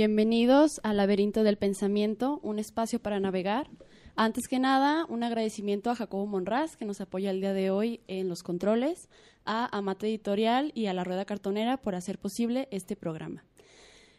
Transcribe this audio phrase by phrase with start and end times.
[0.00, 3.68] Bienvenidos al Laberinto del Pensamiento, un espacio para navegar.
[4.16, 8.00] Antes que nada, un agradecimiento a Jacobo Monraz, que nos apoya el día de hoy
[8.08, 9.10] en los controles,
[9.44, 13.44] a Amate Editorial y a La Rueda Cartonera por hacer posible este programa.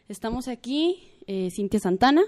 [0.08, 2.22] Estamos aquí, eh, Cintia Santana,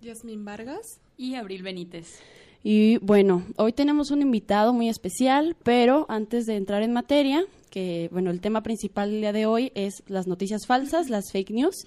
[0.00, 1.02] Yasmín Vargas.
[1.18, 2.18] y Abril Benítez.
[2.64, 8.08] y bueno, hoy tenemos un invitado muy especial, pero antes de entrar en materia, que
[8.10, 11.84] bueno, el tema principal del día de hoy es las noticias falsas, las fake news.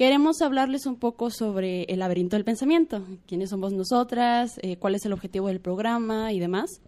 [0.00, 5.04] Queremos hablarles un poco sobre el laberinto del pensamiento, quiénes somos nosotras, eh, cuál es
[5.04, 6.80] el objetivo del programa y demás.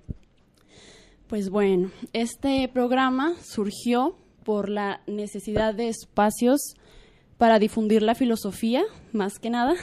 [1.27, 6.73] Pues bueno, este programa surgió por la necesidad de espacios
[7.37, 9.75] para difundir la filosofía, más que nada,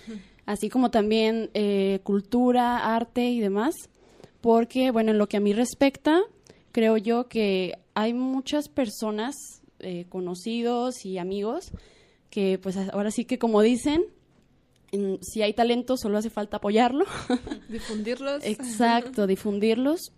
[0.46, 3.74] así como también eh, cultura, arte y demás,
[4.40, 6.22] porque, bueno, en lo que a mí respecta,
[6.72, 9.34] creo yo que hay muchas personas,
[9.80, 11.70] eh, conocidos y amigos,
[12.30, 14.04] que pues ahora sí que como dicen,
[14.92, 17.04] en- si hay talento solo hace falta apoyarlo.
[17.68, 18.44] Difundirlos.
[18.44, 20.12] Exacto, difundirlos,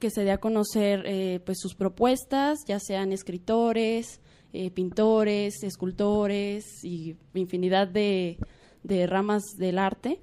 [0.00, 4.20] que se dé a conocer eh, pues sus propuestas, ya sean escritores,
[4.52, 8.38] eh, pintores, escultores y infinidad de,
[8.82, 10.20] de ramas del arte.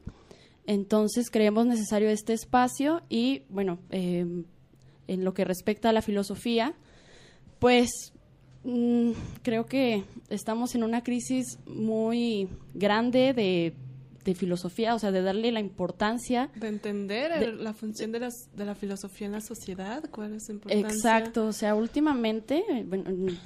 [0.68, 4.26] Entonces creemos necesario este espacio y bueno, eh,
[5.08, 6.76] en lo que respecta a la filosofía,
[7.60, 8.14] pues
[8.64, 9.12] mm,
[9.44, 13.74] creo que estamos en una crisis muy grande de,
[14.24, 18.20] de filosofía, o sea, de darle la importancia De entender De- el- la función de,
[18.20, 20.90] las, de la filosofía en la sociedad, cuál es su importancia.
[20.90, 23.38] Exacto, o sea, últimamente, eh, bueno, en-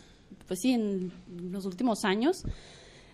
[0.47, 1.11] pues sí, en
[1.49, 2.43] los últimos años,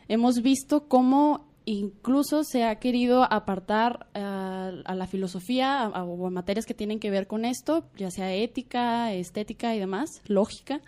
[0.08, 6.28] hemos visto cómo incluso se ha querido apartar ah, a la filosofía a- a- o
[6.28, 10.82] a materias que tienen que ver con esto, ya sea ética, estética y demás, lógica.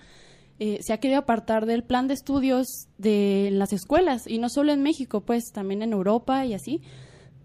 [0.60, 4.72] Eh, se ha querido apartar del plan de estudios de las escuelas y no solo
[4.72, 6.82] en México, pues también en Europa y así.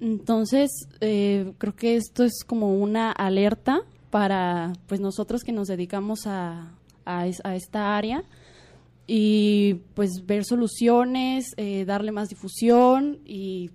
[0.01, 0.71] Entonces,
[1.01, 3.81] eh, creo que esto es como una alerta
[4.11, 6.73] para pues nosotros que nos dedicamos a,
[7.05, 8.23] a, es- a esta área
[9.07, 13.71] y pues ver soluciones, eh, darle más difusión y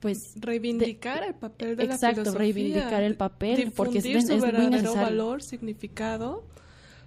[0.00, 2.38] pues Reivindicar el papel de exacto, la filosofía.
[2.38, 4.94] reivindicar el papel, porque es es muy necesario.
[4.94, 6.42] valor, significado,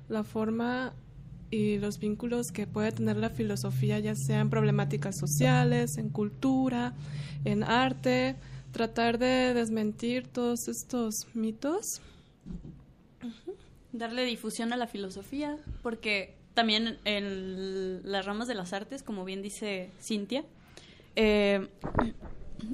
[0.09, 0.93] la forma
[1.53, 6.93] y los vínculos que puede tener la filosofía, ya sea en problemáticas sociales, en cultura,
[7.45, 8.35] en arte,
[8.71, 12.01] tratar de desmentir todos estos mitos.
[13.91, 19.43] Darle difusión a la filosofía, porque también en las ramas de las artes, como bien
[19.43, 20.43] dice Cintia,
[21.15, 21.67] eh,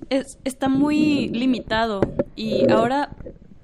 [0.10, 2.00] es- está muy limitado
[2.38, 3.10] y ahora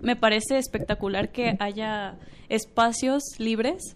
[0.02, 2.18] me parece espectacular que haya
[2.50, 3.96] espacios libres,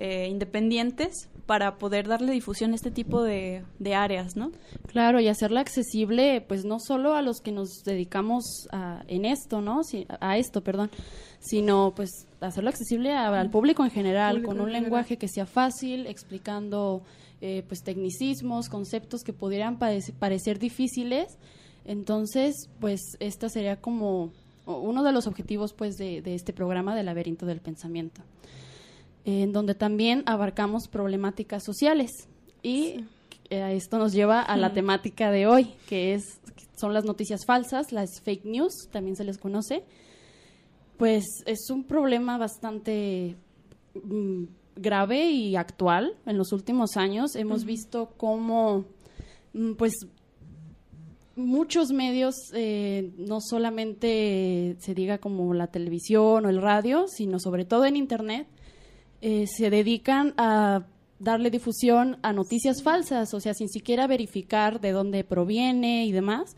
[0.00, 4.50] eh, independientes, para poder darle difusión a este tipo de, de áreas, ¿no?
[4.86, 9.60] Claro, y hacerla accesible, pues no solo a los que nos dedicamos a, en esto,
[9.60, 9.82] ¿no?
[9.84, 10.90] Si- a esto, perdón,
[11.40, 14.82] sino pues hacerlo accesible a- al público en general, Público con un general.
[14.84, 17.02] lenguaje que sea fácil, explicando
[17.42, 21.36] eh, pues tecnicismos, conceptos que pudieran parece- parecer difíciles.
[21.84, 24.30] Entonces, pues esta sería como
[24.66, 28.20] uno de los objetivos pues de, de este programa del laberinto del pensamiento
[29.24, 32.10] en donde también abarcamos problemáticas sociales.
[32.62, 33.04] Y
[33.50, 36.40] eh, esto nos lleva a la temática de hoy, que es
[36.80, 39.84] son las noticias falsas, las fake news, también se les conoce.
[40.96, 43.36] Pues es un problema bastante
[43.94, 44.44] mm,
[44.76, 46.16] grave y actual.
[46.24, 48.86] En los últimos años hemos visto cómo,
[49.52, 49.92] mm, pues,
[51.36, 57.64] muchos medios, eh, no solamente se diga como la televisión o el radio, sino sobre
[57.64, 58.46] todo en Internet,
[59.20, 60.86] eh, se dedican a
[61.18, 66.56] darle difusión a noticias falsas, o sea, sin siquiera verificar de dónde proviene y demás.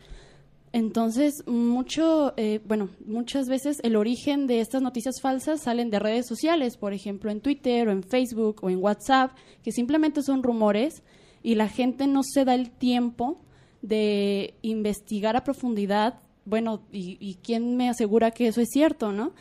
[0.71, 6.25] Entonces, mucho, eh, bueno, muchas veces el origen de estas noticias falsas salen de redes
[6.25, 9.31] sociales, por ejemplo, en Twitter o en Facebook o en WhatsApp,
[9.61, 11.03] que simplemente son rumores
[11.43, 13.39] y la gente no se da el tiempo
[13.83, 19.33] de investigar a profundidad, bueno, y, y quién me asegura que eso es cierto, ¿no?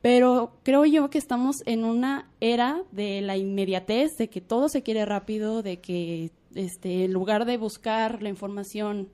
[0.00, 4.82] Pero creo yo que estamos en una era de la inmediatez, de que todo se
[4.82, 9.08] quiere rápido, de que este, en lugar de buscar la información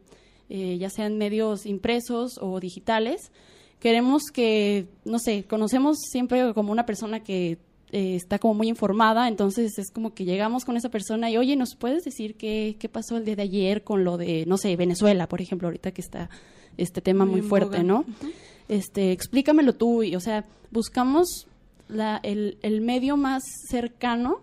[0.50, 3.32] eh, ya sean medios impresos o digitales.
[3.80, 7.58] Queremos que, no sé, conocemos siempre como una persona que
[7.92, 11.56] eh, está como muy informada, entonces es como que llegamos con esa persona y, oye,
[11.56, 14.74] ¿nos puedes decir qué, qué pasó el día de ayer con lo de, no sé,
[14.76, 16.28] Venezuela, por ejemplo, ahorita que está
[16.76, 18.04] este tema muy, fuerte, ¿no?
[18.68, 21.46] Este, explícamelo tú, y, o sea, buscamos
[21.88, 24.40] la, el, el medio más cercano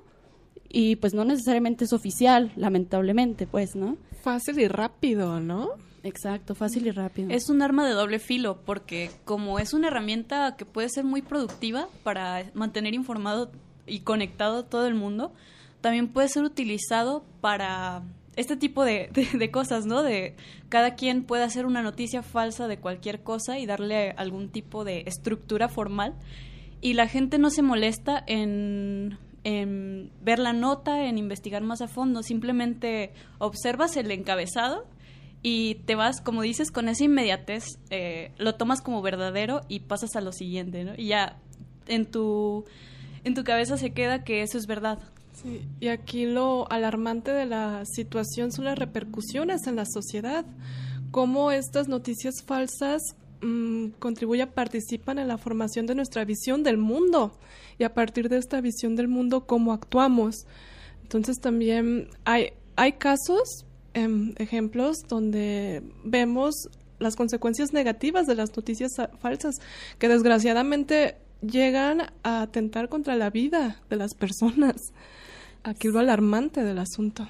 [0.69, 3.97] y pues no necesariamente es oficial, lamentablemente, pues, ¿no?
[4.23, 5.71] Fácil y rápido, ¿no?
[6.03, 7.29] Exacto, fácil y rápido.
[7.29, 11.21] Es un arma de doble filo porque como es una herramienta que puede ser muy
[11.21, 13.51] productiva para mantener informado
[13.85, 15.33] y conectado a todo el mundo,
[15.81, 18.03] también puede ser utilizado para
[18.35, 20.03] este tipo de, de, de, cosas, ¿no?
[20.03, 20.35] De
[20.69, 25.03] cada quien puede hacer una noticia falsa de cualquier cosa y darle algún tipo de
[25.05, 26.15] estructura formal
[26.81, 31.87] y la gente no se molesta en en ver la nota, en investigar más a
[31.87, 34.85] fondo, simplemente observas el encabezado
[35.41, 40.15] y te vas, como dices, con esa inmediatez, eh, lo tomas como verdadero y pasas
[40.15, 40.93] a lo siguiente, ¿no?
[40.95, 41.37] Y ya
[41.87, 42.65] en tu,
[43.23, 44.99] en tu cabeza se queda que eso es verdad.
[45.41, 50.45] Sí, y aquí lo alarmante de la situación son las repercusiones en la sociedad,
[51.09, 53.01] cómo estas noticias falsas
[53.41, 57.39] mmm, contribuyen, participan en la formación de nuestra visión del mundo
[57.79, 60.45] y a partir de esta visión del mundo, cómo actuamos.
[61.01, 68.91] Entonces también hay, hay casos, eh, ejemplos, donde vemos las consecuencias negativas de las noticias
[69.19, 69.55] falsas,
[69.97, 74.93] que desgraciadamente llegan a atentar contra la vida de las personas.
[75.63, 77.27] Aquí lo alarmante del asunto.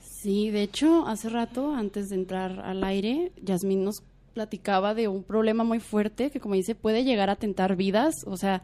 [0.00, 4.02] Sí, de hecho, hace rato, antes de entrar al aire, Yasmín nos
[4.34, 8.14] platicaba de un problema muy fuerte que, como dice, puede llegar a atentar vidas.
[8.26, 8.62] O sea,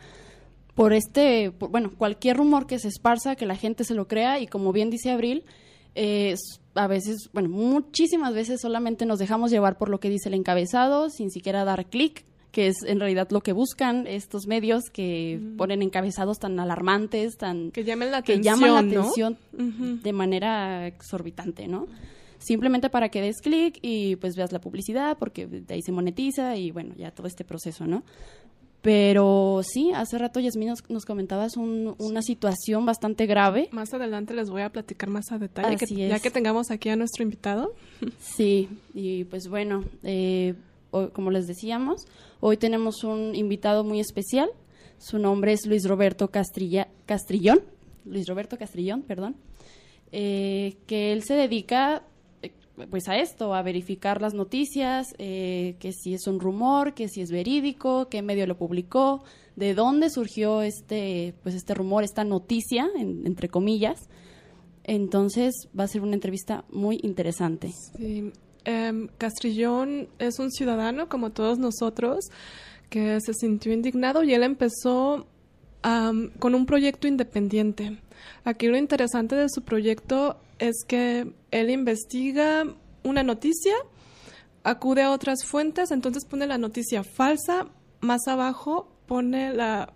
[0.75, 4.41] por este, por, bueno, cualquier rumor que se esparza, que la gente se lo crea
[4.41, 5.45] y como bien dice Abril,
[5.95, 6.35] eh,
[6.75, 11.11] a veces, bueno, muchísimas veces solamente nos dejamos llevar por lo que dice el encabezado
[11.11, 15.57] sin siquiera dar clic, que es en realidad lo que buscan estos medios que mm.
[15.57, 19.01] ponen encabezados tan alarmantes, tan que llamen la que atención, llaman la ¿no?
[19.01, 20.03] atención uh -huh.
[20.03, 21.89] de manera exorbitante, ¿no?
[22.39, 26.57] Simplemente para que des clic y pues veas la publicidad porque de ahí se monetiza
[26.57, 28.03] y bueno, ya todo este proceso, ¿no?
[28.83, 33.69] Pero sí, hace rato Yasmín nos, nos comentabas un, una situación bastante grave.
[33.71, 36.97] Más adelante les voy a platicar más a detalle, que, ya que tengamos aquí a
[36.97, 37.75] nuestro invitado.
[38.19, 40.55] Sí, y pues bueno, eh,
[40.93, 42.07] hoy, como les decíamos,
[42.39, 44.49] hoy tenemos un invitado muy especial.
[44.99, 47.61] Su nombre es Luis Roberto Castrilla, Castrillón,
[48.05, 49.35] Luis Roberto Castrillón, perdón,
[50.13, 52.05] eh, que él se dedica
[52.91, 57.21] pues a esto, a verificar las noticias, eh, que si es un rumor, que si
[57.21, 59.25] es verídico, qué medio lo publicó,
[59.57, 64.09] de dónde surgió este, pues este rumor, esta noticia, en, entre comillas.
[64.85, 67.71] Entonces va a ser una entrevista muy interesante.
[67.97, 68.33] Sí.
[68.65, 72.27] Eh, Castrillón es un ciudadano como todos nosotros
[72.91, 75.27] que se sintió indignado y él empezó
[76.39, 77.99] con un proyecto independiente.
[78.45, 82.65] Aquí lo interesante de su proyecto es que él investiga
[83.03, 83.75] una noticia,
[84.63, 87.67] acude a otras fuentes, entonces pone la noticia falsa,
[88.01, 89.93] más abajo pone la,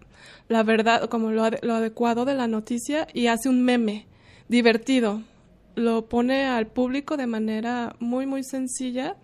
[0.48, 4.06] la verdad, como lo, adecuado de la noticia y hace un meme
[4.48, 5.22] divertido.
[5.76, 9.16] Lo pone al público de manera muy, muy sencilla.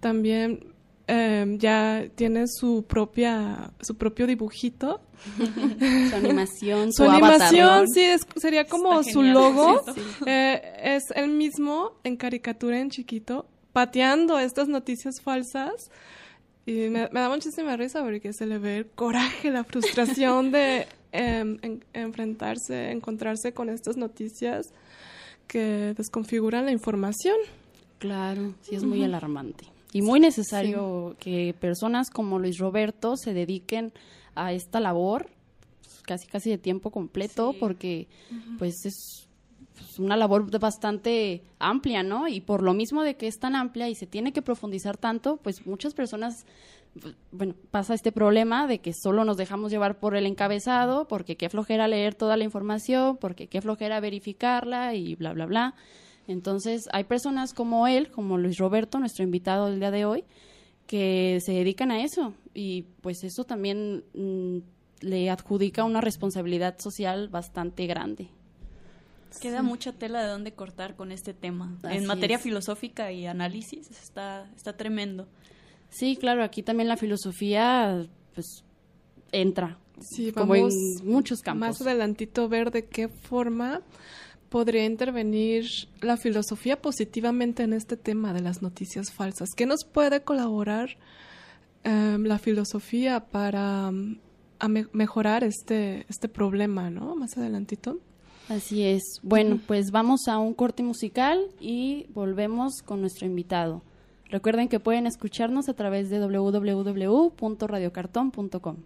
[0.00, 0.74] También
[1.06, 5.00] eh, ya tiene su propia su propio dibujito.
[6.10, 9.82] Su animación su, su animación avatar, sí es, sería como Está su genial, logo.
[9.94, 15.90] Sí, eh, es el mismo en caricatura en chiquito pateando estas noticias falsas.
[16.66, 20.86] Y me, me da muchísima risa porque se le ve el coraje la frustración de
[21.12, 24.72] eh, en, enfrentarse encontrarse con estas noticias
[25.46, 27.36] que desconfiguran la información
[27.98, 29.06] claro sí es muy uh -huh.
[29.06, 31.16] alarmante y muy necesario sí.
[31.20, 33.92] que personas como Luis Roberto se dediquen
[34.34, 35.28] a esta labor
[36.02, 37.58] casi casi de tiempo completo sí.
[37.60, 38.58] porque uh -huh.
[38.58, 39.24] pues es
[39.98, 42.28] una labor bastante amplia, ¿no?
[42.28, 45.36] Y por lo mismo de que es tan amplia y se tiene que profundizar tanto,
[45.38, 46.46] pues muchas personas,
[47.32, 51.48] bueno, pasa este problema de que solo nos dejamos llevar por el encabezado, porque qué
[51.48, 55.74] flojera leer toda la información, porque qué flojera verificarla y bla, bla, bla.
[56.26, 60.24] Entonces, hay personas como él, como Luis Roberto, nuestro invitado del día de hoy,
[60.86, 64.58] que se dedican a eso y pues eso también mmm,
[65.00, 68.28] le adjudica una responsabilidad social bastante grande.
[69.40, 69.66] Queda sí.
[69.66, 71.76] mucha tela de dónde cortar con este tema.
[71.82, 72.42] Así en materia es.
[72.42, 75.26] filosófica y análisis está, está tremendo.
[75.94, 78.64] Sí, claro, aquí también la filosofía pues
[79.30, 80.68] entra sí, como en
[81.04, 81.60] muchos campos.
[81.60, 83.80] Más adelantito ver de qué forma
[84.48, 85.66] podría intervenir
[86.00, 89.50] la filosofía positivamente en este tema de las noticias falsas?
[89.56, 90.90] ¿Qué nos puede colaborar
[91.82, 94.18] em, la filosofía para mm,
[94.92, 97.16] mejorar este, este problema, ¿no?
[97.16, 97.98] Más adelantito.
[98.48, 99.02] Así es.
[99.22, 103.82] Bueno, pues vamos a un corte musical y volvemos con nuestro invitado.
[104.34, 108.76] Recuerden que pueden escucharnos a través de www.radiocartón.com.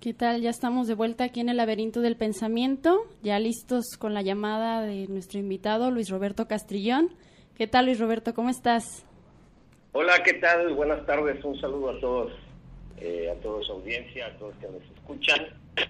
[0.00, 0.40] ¿Qué tal?
[0.40, 4.80] Ya estamos de vuelta aquí en el laberinto del pensamiento, ya listos con la llamada
[4.80, 7.10] de nuestro invitado Luis Roberto Castrillón.
[7.58, 8.32] ¿Qué tal Luis Roberto?
[8.32, 9.04] ¿Cómo estás?
[9.92, 10.72] Hola, ¿qué tal?
[10.72, 12.32] Buenas tardes, un saludo a todos,
[13.02, 15.44] eh, a toda su audiencia, a todos que nos escuchan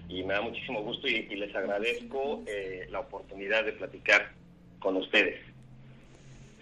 [0.08, 4.32] y me da muchísimo gusto y, les agradezco eh, la oportunidad de platicar
[4.80, 5.53] con ustedes.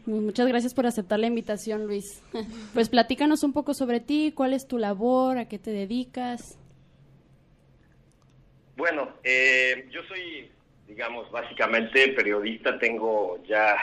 [0.07, 2.23] Muchas gracias por aceptar la invitación, Luis.
[2.75, 6.59] Pues platícanos un poco sobre ti, cuál es tu labor, a qué te dedicas.
[8.77, 10.51] Bueno, eh, yo soy,
[10.89, 13.77] digamos, básicamente periodista, tengo ya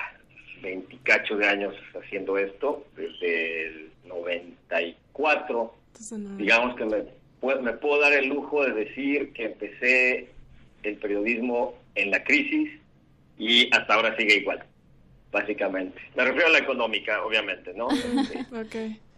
[0.62, 5.76] 28 de años haciendo esto, desde el 94.
[6.38, 7.06] digamos que me,
[7.62, 10.30] me puedo dar el lujo de decir que empecé
[10.84, 12.72] el periodismo en la crisis
[13.38, 14.64] y hasta ahora sigue igual,
[15.32, 16.00] básicamente.
[16.16, 17.88] Me refiero a la económica, obviamente, ¿no?
[18.52, 18.76] ok,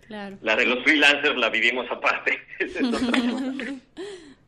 [0.07, 0.37] claro.
[0.41, 2.39] La de los freelancers la vivimos aparte.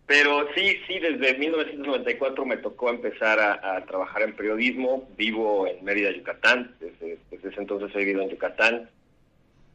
[0.06, 5.10] Pero sí, sí, desde 1994 me tocó empezar a, trabajar en periodismo.
[5.18, 6.76] Vivo en Mérida, Yucatán.
[6.80, 8.90] Desde, ese entonces he vivido en Yucatán.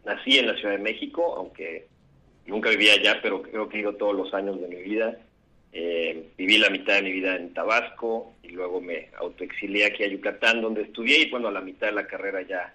[0.04, 1.86] Nací en la Ciudad de México, aunque
[2.46, 5.18] nunca vivía allá, pero creo que he ido todos los años de mi vida.
[5.72, 10.08] Eh, viví la mitad de mi vida en Tabasco y luego me autoexilié aquí a
[10.08, 12.74] Yucatán, donde estudié y bueno, a la mitad de la carrera ya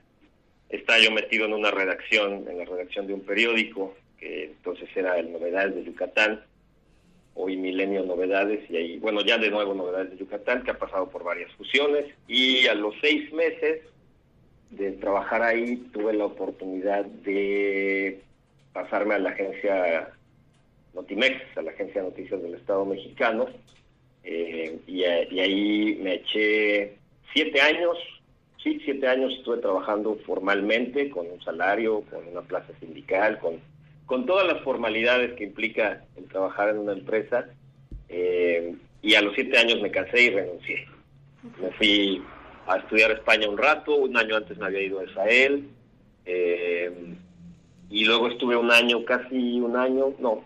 [0.70, 5.18] estaba yo metido en una redacción, en la redacción de un periódico, que entonces era
[5.18, 6.44] el Novedades de Yucatán
[7.36, 11.10] hoy Milenio Novedades y ahí, bueno, ya de nuevo Novedades de Yucatán, que ha pasado
[11.10, 13.82] por varias fusiones y a los seis meses
[14.72, 18.22] de trabajar ahí tuve la oportunidad de
[18.72, 20.10] pasarme a la agencia
[20.94, 23.48] Notimex, a la agencia de noticias del Estado mexicano,
[24.24, 26.98] eh, y, y, ahí me eché
[27.34, 27.98] siete años,
[28.64, 33.60] sí, siete años estuve trabajando formalmente, con un salario, con una plaza sindical, con
[34.06, 37.46] con todas las formalidades que implica el trabajar en una empresa.
[38.10, 40.88] Eh, y a los siete años me cansé y renuncié.
[41.62, 42.24] Me fui
[42.68, 45.68] a estudiar España un rato, un año antes me había ido a Israel,
[46.26, 46.92] eh,
[47.90, 50.44] y luego estuve un año, casi un año, no,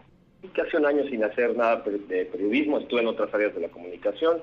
[0.53, 4.37] casi un año sin hacer nada de periodismo, estuve en otras áreas de la comunicación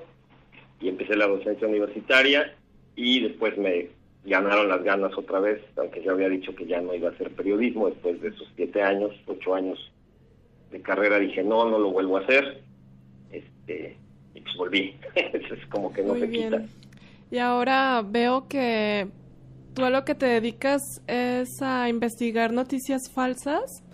[0.79, 2.53] y empecé la docencia universitaria
[2.95, 3.89] y después me
[4.25, 7.31] ganaron las ganas otra vez, aunque yo había dicho que ya no iba a hacer
[7.31, 9.91] periodismo después de esos siete años, ocho años
[10.71, 12.61] de carrera, dije no, no lo vuelvo a hacer,
[13.31, 13.95] este,
[14.33, 16.63] y pues volví, es como que no se quita.
[17.31, 19.07] Y ahora veo que
[19.73, 23.84] tú a lo que te dedicas es a investigar noticias falsas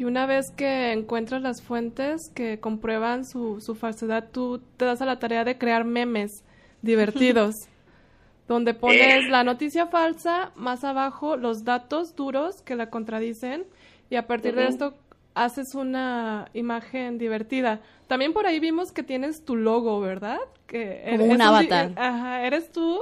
[0.00, 5.02] y una vez que encuentras las fuentes que comprueban su, su falsedad, tú te das
[5.02, 6.42] a la tarea de crear memes
[6.80, 7.54] divertidos.
[8.48, 13.66] donde pones la noticia falsa, más abajo los datos duros que la contradicen
[14.08, 14.94] y a partir de esto
[15.34, 17.80] haces una imagen divertida.
[18.06, 20.38] También por ahí vimos que tienes tu logo, ¿verdad?
[20.66, 21.92] Que Como un avatar.
[21.96, 23.00] ajá, eres tú,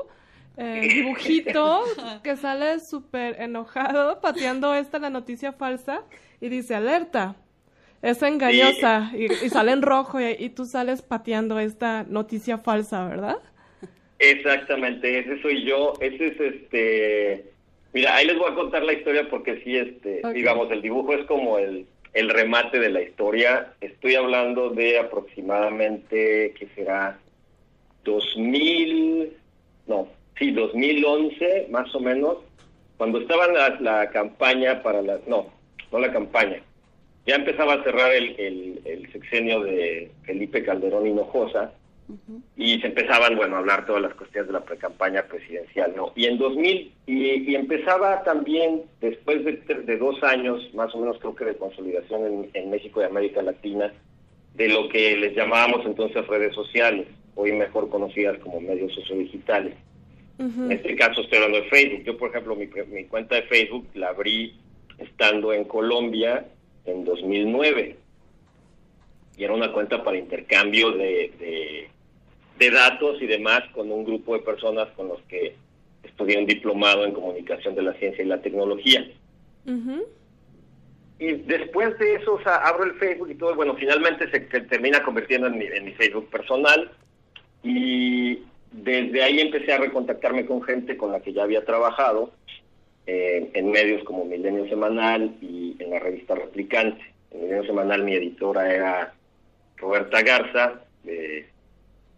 [0.57, 1.85] eh, dibujito,
[2.25, 6.03] que sale súper enojado pateando esta la noticia falsa
[6.41, 7.37] y dice alerta.
[8.01, 13.39] Es engañosa y, sale en rojo y, y tú sales pateando esta noticia falsa, ¿verdad?
[14.19, 17.45] Exactamente, ese soy yo, ese es este,
[17.93, 21.25] mira, ahí les voy a contar la historia porque sí, este, digamos, el dibujo es
[21.27, 23.75] como el, el remate de la historia.
[23.81, 27.19] Estoy hablando de aproximadamente, ¿qué será?
[28.05, 29.33] 2000,
[29.87, 32.39] no, sí, 2011 más o menos,
[32.97, 35.47] cuando estaba la, la campaña para la, no,
[35.93, 36.63] no la campaña,
[37.27, 41.73] ya empezaba a cerrar el, el, el sexenio de Felipe Calderón Hinojosa
[42.57, 46.13] y se empezaban, bueno, a hablar todas las cuestiones de la precampaña presidencial, ¿no?
[46.17, 51.45] Y en 2000, y, empezaba también, después de, dos años, más o menos creo que
[51.45, 53.93] de consolidación en, México y América Latina,
[54.55, 59.75] de lo que les llamábamos entonces redes sociales, hoy mejor conocidas como medios sociodigitales.
[60.39, 62.05] En este caso estoy hablando de Facebook.
[62.05, 64.55] Yo, por ejemplo, mi, mi cuenta de Facebook la abrí
[64.99, 66.47] estando en Colombia
[66.85, 67.97] en 2009
[69.37, 71.89] y era una cuenta para intercambio de,
[72.59, 75.55] de datos y demás con un grupo de personas con los que
[76.03, 79.09] estudié un diplomado en comunicación de la ciencia y la tecnología.
[81.21, 85.03] Y después de eso, o sea, abro el Facebook y todo, bueno, finalmente se, termina
[85.03, 86.91] convirtiendo en mi, en mi, Facebook personal.
[87.63, 88.41] Y
[88.71, 92.33] desde ahí empecé a recontactarme con gente con la que ya había trabajado
[93.11, 97.03] eh, en medios como Milenio Semanal y en la revista Replicante.
[97.31, 99.15] En Milenio Semanal mi editora era
[99.79, 101.47] Roberta Garza, de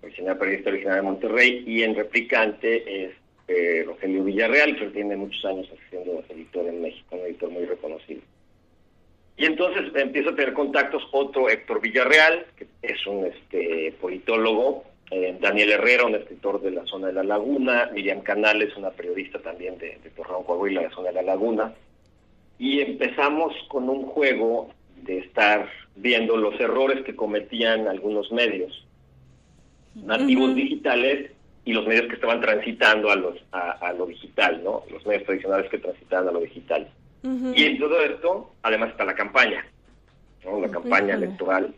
[0.03, 3.13] original periodista original de Monterrey, y en Replicante es
[3.47, 8.23] eh, Rogelio Villarreal, que tiene muchos años siendo editor en México, un editor muy reconocido.
[9.37, 15.37] Y entonces empiezo a tener contactos otro Héctor Villarreal, que es un este, politólogo, eh,
[15.41, 19.79] Daniel Herrera, un escritor de la zona de la Laguna, Miriam Canales, una periodista también
[19.79, 21.75] de, de Torreón, Coahuila, de la zona de la Laguna.
[22.59, 24.71] Y empezamos con un juego
[25.03, 28.85] de estar viendo los errores que cometían algunos medios
[29.95, 31.33] nativos digitales
[31.65, 34.83] y los medios que estaban transitando a los a, lo digital, ¿no?
[34.91, 36.89] Los medios tradicionales que transitaban a lo digital.
[37.23, 39.65] Y en todo esto, además está la campaña,
[40.45, 40.61] ¿no?
[40.61, 41.75] La campaña electoral.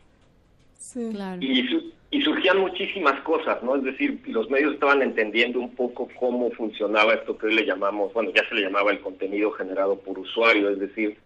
[0.78, 1.10] Sí.
[1.12, 1.42] Claro.
[1.42, 3.74] Y, y surgían muchísimas cosas, ¿no?
[3.74, 8.12] Es decir, los medios estaban entendiendo un poco cómo funcionaba esto que hoy le llamamos,
[8.12, 11.16] bueno, ya se le llamaba el contenido generado por usuario, es decir,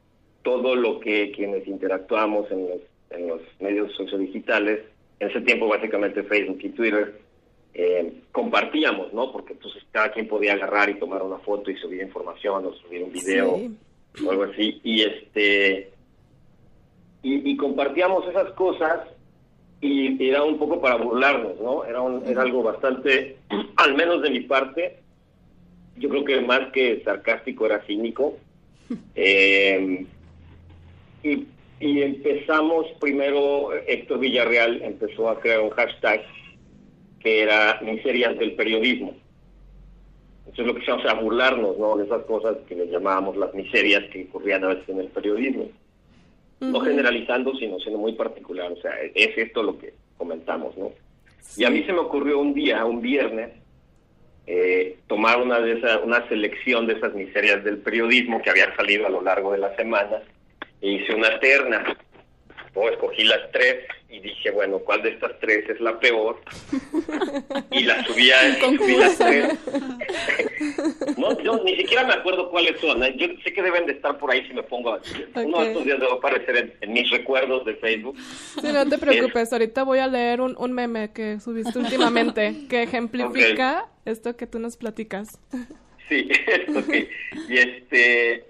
[0.43, 2.79] todo lo que quienes interactuamos en los,
[3.11, 4.81] en los medios sociodigitales,
[5.19, 7.21] en ese tiempo básicamente Facebook y Twitter,
[7.75, 9.33] eh, compartíamos, ¿no?
[9.33, 13.03] Porque entonces cada quien podía agarrar y tomar una foto y subir información o subir
[13.03, 13.57] un video
[14.15, 14.25] Sí.
[14.25, 14.81] o algo así.
[14.85, 15.91] Y este
[17.25, 19.01] y, y compartíamos esas cosas
[19.81, 21.85] y, era un poco para burlarnos, ¿no?
[21.85, 23.37] Era, un- era algo bastante,
[23.77, 24.99] al menos de mi parte,
[25.97, 28.37] yo creo que más que sarcástico era cínico.
[29.17, 30.07] Eh,
[31.25, 31.47] y,
[31.81, 36.23] y empezamos primero, Héctor Villarreal empezó a crear un hashtag
[37.19, 39.17] que era miserias del periodismo.
[40.41, 41.97] Entonces lo que hicimos era burlarnos, ¿no?
[41.97, 45.69] De esas cosas que le llamábamos las miserias que ocurrían a veces en el periodismo.
[46.61, 48.73] No generalizando, sino siendo muy particular.
[48.73, 50.93] O sea, es esto lo que comentamos, ¿no?
[51.57, 53.51] Y a mí se me ocurrió un día, un viernes,
[54.47, 59.07] eh, tomar una de esas, una selección de esas miserias del periodismo que habían salido
[59.07, 60.23] a lo largo de la semana
[60.81, 61.97] e hice una terna.
[62.75, 62.89] ¿no?
[62.89, 66.41] Escogí las tres y dije, bueno, ¿cuál de estas tres es la peor?
[67.71, 69.59] Y las subí a subí las tres.
[71.35, 73.03] No, yo ni siquiera me acuerdo cuáles son.
[73.03, 73.15] ¿eh?
[73.17, 75.01] Yo sé que deben de estar por ahí si me pongo a...
[75.43, 75.63] Uno Ok.
[75.63, 78.17] de estos días debe aparecer en, en mis recuerdos de Facebook.
[78.19, 82.83] Sí, no te preocupes, ahorita voy a leer un, un meme que subiste últimamente que
[82.85, 85.41] ejemplifica esto que tú nos platicas.
[86.09, 86.29] Sí,
[86.77, 86.95] ok.
[87.49, 88.45] Y este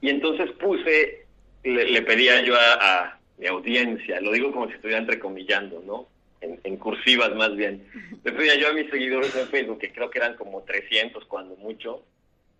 [0.00, 1.26] y entonces puse,
[1.64, 6.08] le, le pedía yo a, a mi audiencia, lo digo como si estuviera entrecomillando, ¿no?
[6.40, 7.84] En, en cursivas más bien.
[8.24, 11.54] Le pedía yo a mis seguidores en Facebook, que creo que eran como 300 cuando
[11.56, 12.02] mucho,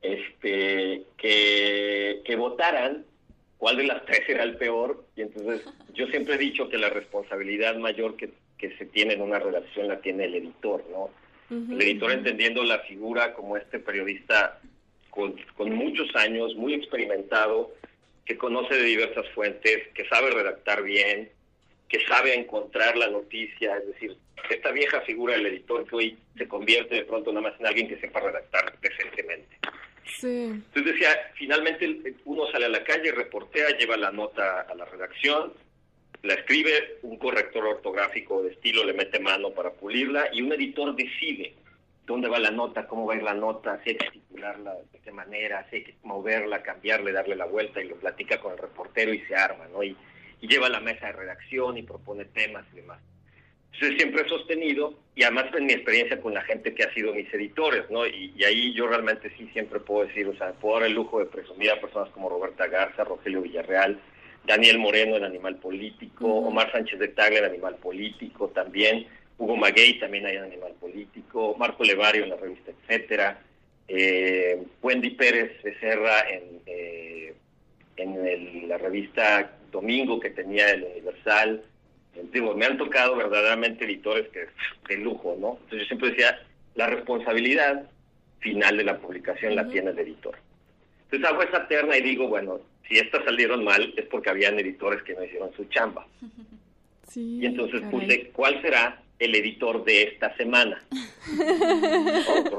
[0.03, 3.05] este, que, que votaran
[3.57, 5.05] cuál de las tres era el peor.
[5.17, 5.63] Y entonces
[5.95, 9.89] yo siempre he dicho que la responsabilidad mayor que, que se tiene en una redacción
[9.89, 11.11] la tiene el editor, ¿no?
[11.51, 14.59] El editor entendiendo la figura como este periodista
[15.11, 17.75] con, con muchos años, muy experimentado,
[18.25, 21.29] que conoce de diversas fuentes, que sabe redactar bien,
[21.91, 24.17] que sabe encontrar la noticia, es decir,
[24.49, 27.89] esta vieja figura del editor que hoy se convierte de pronto nada más en alguien
[27.89, 29.59] que sepa redactar decentemente.
[30.05, 30.49] Sí.
[30.49, 35.53] Entonces decía, finalmente uno sale a la calle, reportea, lleva la nota a la redacción,
[36.23, 40.95] la escribe, un corrector ortográfico de estilo le mete mano para pulirla y un editor
[40.95, 41.55] decide
[42.07, 44.99] dónde va la nota, cómo va a ir la nota, si hay que titularla de
[45.01, 48.59] qué manera, si hay que moverla, cambiarle, darle la vuelta y lo platica con el
[48.59, 49.83] reportero y se arma, ¿no?
[49.83, 49.97] Y
[50.41, 53.01] lleva a la mesa de redacción y propone temas y demás.
[53.73, 57.13] Entonces siempre he sostenido, y además en mi experiencia con la gente que ha sido
[57.15, 58.07] mis editores, ¿no?
[58.07, 61.19] Y, y ahí yo realmente sí siempre puedo decir, o sea, puedo dar el lujo
[61.19, 63.99] de presumir a personas como Roberta Garza, Rogelio Villarreal,
[64.45, 69.07] Daniel Moreno en Animal Político, Omar Sánchez de Tagle en Animal Político también,
[69.39, 73.41] Hugo Maguey también hay en Animal Político, Marco Levario en la revista Etcétera,
[73.89, 77.35] eh, Wendy Pérez Becerra en, eh,
[77.97, 81.65] en el- la revista Domingo que tenía el Universal.
[82.17, 84.47] Eh, Digo, me han tocado verdaderamente editores que
[84.89, 85.59] de lujo, ¿no?
[85.65, 86.41] Entonces yo siempre decía,
[86.75, 87.85] la responsabilidad
[88.41, 90.37] final de la publicación la tiene el editor.
[91.05, 95.03] Entonces hago esa terna y digo, bueno, si estas salieron mal es porque habían editores
[95.03, 96.07] que no hicieron su chamba.
[97.09, 97.41] Sí.
[97.43, 97.91] Y entonces caray.
[98.01, 100.83] puse, ¿cuál será el editor de esta semana?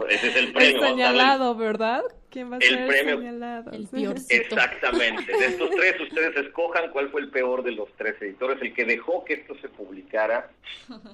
[0.09, 0.81] Ese es el El premio.
[0.81, 2.03] darle- señalado, ¿verdad?
[2.29, 3.13] ¿Quién va a El ser premio.
[3.13, 3.71] el señalado?
[3.71, 4.33] El peorcito.
[4.41, 5.31] Exactamente.
[5.37, 8.85] De estos tres, ustedes escojan cuál fue el peor de los tres editores, el que
[8.85, 10.49] dejó que esto se publicara.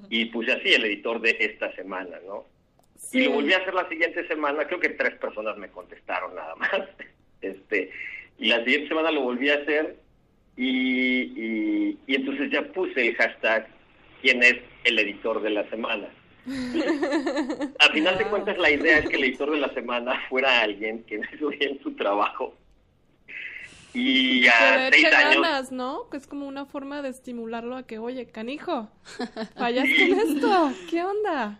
[0.09, 2.45] Y puse así, el editor de esta semana, ¿no?
[2.97, 3.19] Sí.
[3.19, 6.55] Y lo volví a hacer la siguiente semana, creo que tres personas me contestaron nada
[6.55, 6.71] más.
[7.41, 7.89] Este,
[8.37, 9.95] y la siguiente semana lo volví a hacer
[10.57, 13.65] y, y, y entonces ya puse el hashtag
[14.21, 16.07] quién es el editor de la semana.
[17.79, 21.03] Al final de cuentas, la idea es que el editor de la semana fuera alguien
[21.03, 22.55] que hizo bien su trabajo.
[23.93, 25.41] Y a seis años.
[25.41, 26.09] Ganas, ¿no?
[26.09, 28.89] Que es como una forma de estimularlo a que, oye, canijo,
[29.57, 31.59] fallaste en esto, ¿qué onda?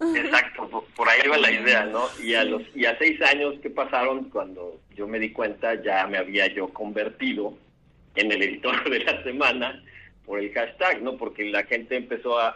[0.00, 2.04] Exacto, por, ahí va la idea, ¿no?
[2.22, 6.06] Y a los y a seis años que pasaron cuando yo me di cuenta ya
[6.06, 7.54] me había yo convertido
[8.14, 9.82] en el editor de la semana
[10.28, 11.16] por el hashtag, ¿no?
[11.16, 12.50] Porque la gente empezó a,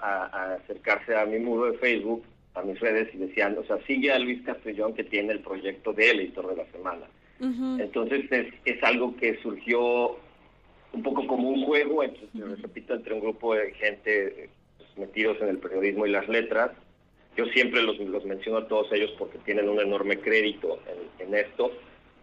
[0.56, 2.22] acercarse a mi muro de Facebook,
[2.54, 5.94] a mis redes y decían, o sea, sigue a Luis Castellón que tiene el proyecto
[5.94, 7.06] del editor de la semana.
[7.80, 10.16] Entonces es, es algo que surgió
[10.92, 15.48] un poco como un juego, entonces, repito, entre un grupo de gente pues, metidos en
[15.48, 16.70] el periodismo y las letras,
[17.36, 20.78] yo siempre los, los menciono a todos ellos porque tienen un enorme crédito
[21.18, 21.72] en, esto.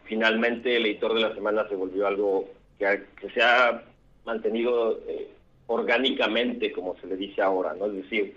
[0.05, 3.01] Finalmente, el editor de la semana se volvió algo que,
[3.33, 3.83] se ha
[4.23, 5.27] mantenido eh,
[5.69, 7.85] orgánicamente, como se le dice ahora, ¿no?
[7.85, 8.35] Es decir,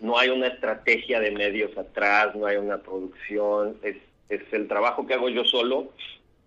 [0.00, 3.96] no hay una estrategia de medios atrás, no hay una producción, es,
[4.28, 5.92] es el trabajo que hago yo solo.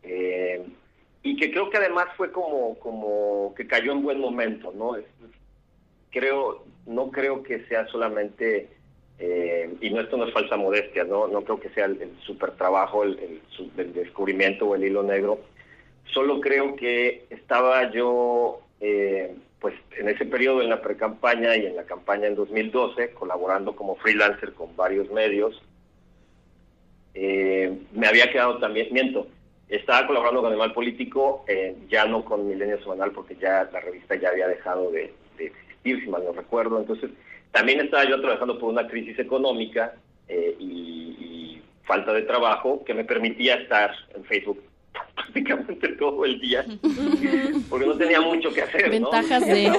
[0.04, 0.62] Eh,
[1.24, 4.96] y que creo que además fue como, como que cayó en buen momento, ¿no?
[6.12, 8.70] creo, no creo que sea solamente
[9.20, 12.52] eh, y no esto no es falsa modestia, no, no creo que sea el, super
[12.52, 13.42] trabajo, el,
[13.94, 15.40] descubrimiento o el hilo negro.
[16.14, 21.76] Solo creo que estaba yo, eh, pues en ese periodo en la pre-campaña y en
[21.76, 25.62] la campaña en 2012, colaborando como freelancer con varios medios.
[27.14, 29.28] Eh, me había quedado también, miento,
[29.70, 31.46] estaba colaborando con Animal Político,
[31.90, 36.02] ya no con Milenio Semanal, porque ya la revista ya había dejado de, de existir,
[36.02, 36.80] si mal no recuerdo.
[36.80, 37.10] Entonces,
[37.56, 39.94] también estaba yo trabajando por una crisis económica
[40.28, 44.62] eh, y, falta de trabajo que me permitía estar en Facebook
[45.16, 46.66] prácticamente todo el día
[47.70, 48.90] porque no tenía mucho que hacer.
[48.90, 49.72] Ventajas de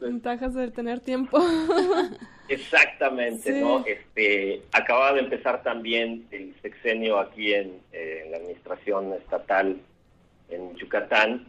[0.00, 1.40] ventajas de tener tiempo.
[2.48, 3.84] Exactamente, ¿no?
[3.86, 9.76] Este acababa de empezar también el sexenio aquí en, eh, en la administración estatal
[10.48, 11.46] en Yucatán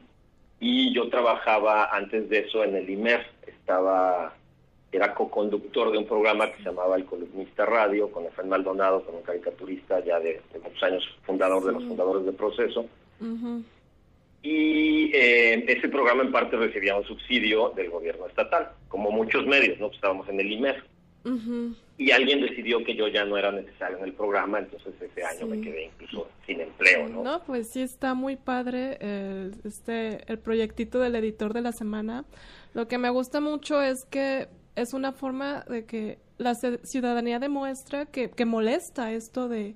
[0.60, 4.34] y yo trabajaba antes de eso en el IMER, estaba
[4.92, 9.16] era co-conductor de un programa que se llamaba El Columnista Radio, con Efraín Maldonado, con
[9.16, 12.86] un caricaturista ya de, muchos años, fundador de los fundadores de Proceso.
[14.42, 19.78] Y eh, ese programa en parte recibía un subsidio del gobierno estatal, como muchos medios,
[19.80, 19.88] ¿no?
[19.88, 20.84] Pues estábamos en el IMER.
[21.98, 25.46] Y alguien decidió que yo ya no era necesario en el programa, entonces ese año
[25.48, 27.24] me quedé incluso sin empleo, ¿no?
[27.24, 32.24] No, pues sí está muy padre el, este, el proyectito del editor de la semana.
[32.74, 34.48] Lo que me gusta mucho es que
[34.82, 39.76] es una forma de que la ciudadanía demuestra que, molesta esto de,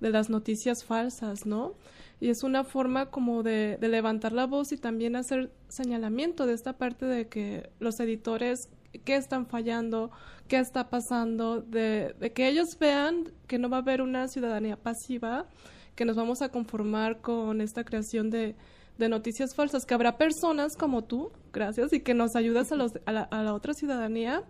[0.00, 1.74] de, las noticias falsas, ¿no?
[2.20, 6.54] Y es una forma como de, de, levantar la voz y también hacer señalamiento de
[6.54, 8.68] esta parte de que los editores,
[9.04, 10.10] qué están fallando,
[10.48, 14.76] qué está pasando, de, de que ellos vean que no va a haber una ciudadanía
[14.76, 15.46] pasiva,
[15.94, 18.56] que nos vamos a conformar con esta creación de,
[19.00, 22.92] de noticias falsas, que habrá personas como tú, gracias, y que nos ayudas a, los,
[23.06, 24.44] a, la, otra ciudadanía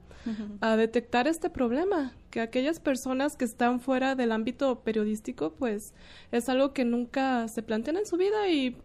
[0.61, 5.95] a detectar este problema, que aquellas personas que están fuera del ámbito periodístico, pues
[6.31, 8.77] es algo que nunca se plantean en su vida y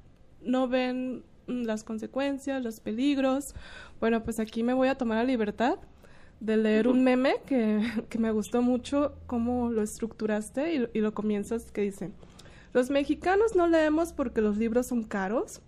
[0.41, 3.53] no ven las consecuencias, los peligros.
[3.99, 5.77] Bueno, pues aquí me voy a tomar la libertad
[6.39, 11.13] de leer un meme que, que me gustó mucho cómo lo estructuraste y, y lo
[11.13, 12.11] comienzas que dice,
[12.75, 15.61] los mexicanos no leemos porque los libros son caros.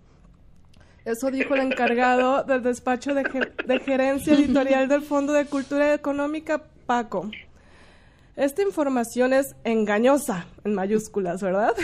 [1.06, 3.24] Eso dijo el encargado del despacho de,
[3.80, 7.30] gerencia editorial del Fondo de Cultura Económica, Paco.
[8.36, 11.74] Esta información es engañosa, en mayúsculas, ¿verdad?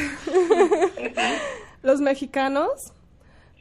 [1.82, 2.92] Los mexicanos,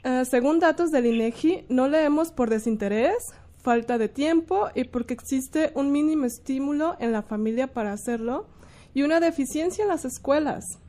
[0.03, 5.71] eh, según datos del INEGI, no leemos por desinterés, falta de tiempo y porque existe
[5.75, 8.47] un mínimo estímulo en la familia para hacerlo
[8.93, 10.82] y una deficiencia en las escuelas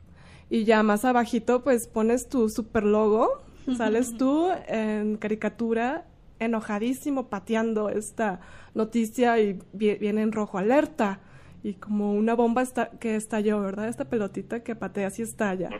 [0.49, 3.41] y ya más abajito pues pones tu super logo,
[3.77, 6.05] sales tú en caricatura
[6.39, 8.41] enojadísimo pateando esta
[8.73, 11.19] noticia y viene en rojo alerta
[11.63, 13.87] y como una bomba está, que estalló, ¿verdad?
[13.87, 15.71] Esta pelotita que patea y estalla.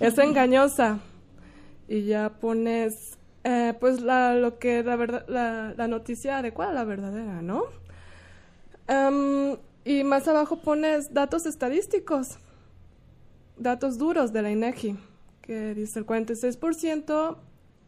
[0.00, 1.00] Es engañosa.
[1.86, 6.84] Y ya pones eh, pues la, lo que la verdad la, la noticia adecuada, la
[6.84, 7.64] verdadera, ¿no?
[8.88, 12.38] Em, y más abajo pones datos estadísticos
[13.56, 14.96] datos duros de la INEGI,
[15.42, 17.36] que dice el 46%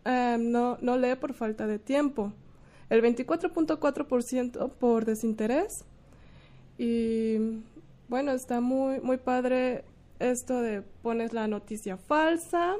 [0.05, 2.33] em, no, no lee por falta de tiempo,
[2.90, 5.85] el 24.4% por desinterés
[6.79, 7.62] y
[8.09, 9.85] bueno, está muy, muy padre
[10.18, 12.74] esto de pones la noticia falsa,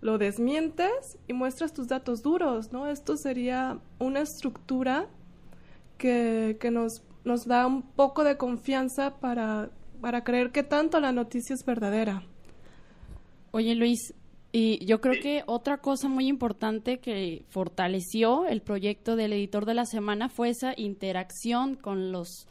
[0.00, 2.88] lo desmientes y muestras tus datos duros, ¿no?
[2.88, 5.06] Esto sería una estructura
[5.96, 9.70] que, que nos nos da un poco de confianza para,
[10.02, 12.24] para creer que tanto la noticia es verdadera.
[13.52, 14.12] Oye Luis,
[14.50, 19.74] y yo creo que otra cosa muy importante que fortaleció el proyecto del editor de
[19.74, 22.46] la semana fue esa interacción con los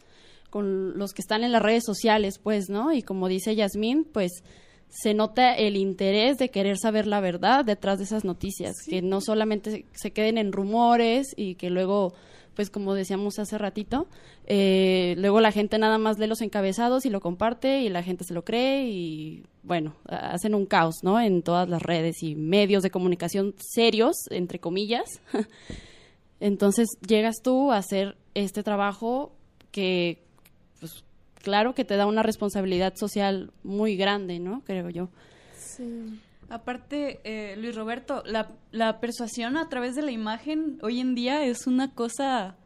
[0.50, 2.92] con los que están en las redes sociales, pues, ¿no?
[2.92, 4.44] Y como dice Yasmín, pues
[4.90, 9.22] se nota el interés de querer saber la verdad detrás de esas noticias, que no
[9.22, 12.14] solamente se queden en rumores y que luego
[12.56, 14.08] pues como decíamos hace ratito,
[14.46, 18.24] eh, luego la gente nada más lee los encabezados y lo comparte y la gente
[18.24, 21.20] se lo cree y bueno, hacen un caos, ¿no?
[21.20, 25.06] En todas las redes y medios de comunicación serios, entre comillas.
[26.40, 29.32] Entonces llegas tú a hacer este trabajo
[29.72, 30.24] que,
[30.80, 31.04] pues,
[31.36, 34.62] claro que te da una responsabilidad social muy grande, ¿no?
[34.66, 35.10] Creo yo.
[35.56, 36.20] Sí.
[36.52, 41.46] Aparte, eh, Luis Roberto, la, la, persuasión a través de la imagen hoy en día
[41.46, 42.58] es una cosa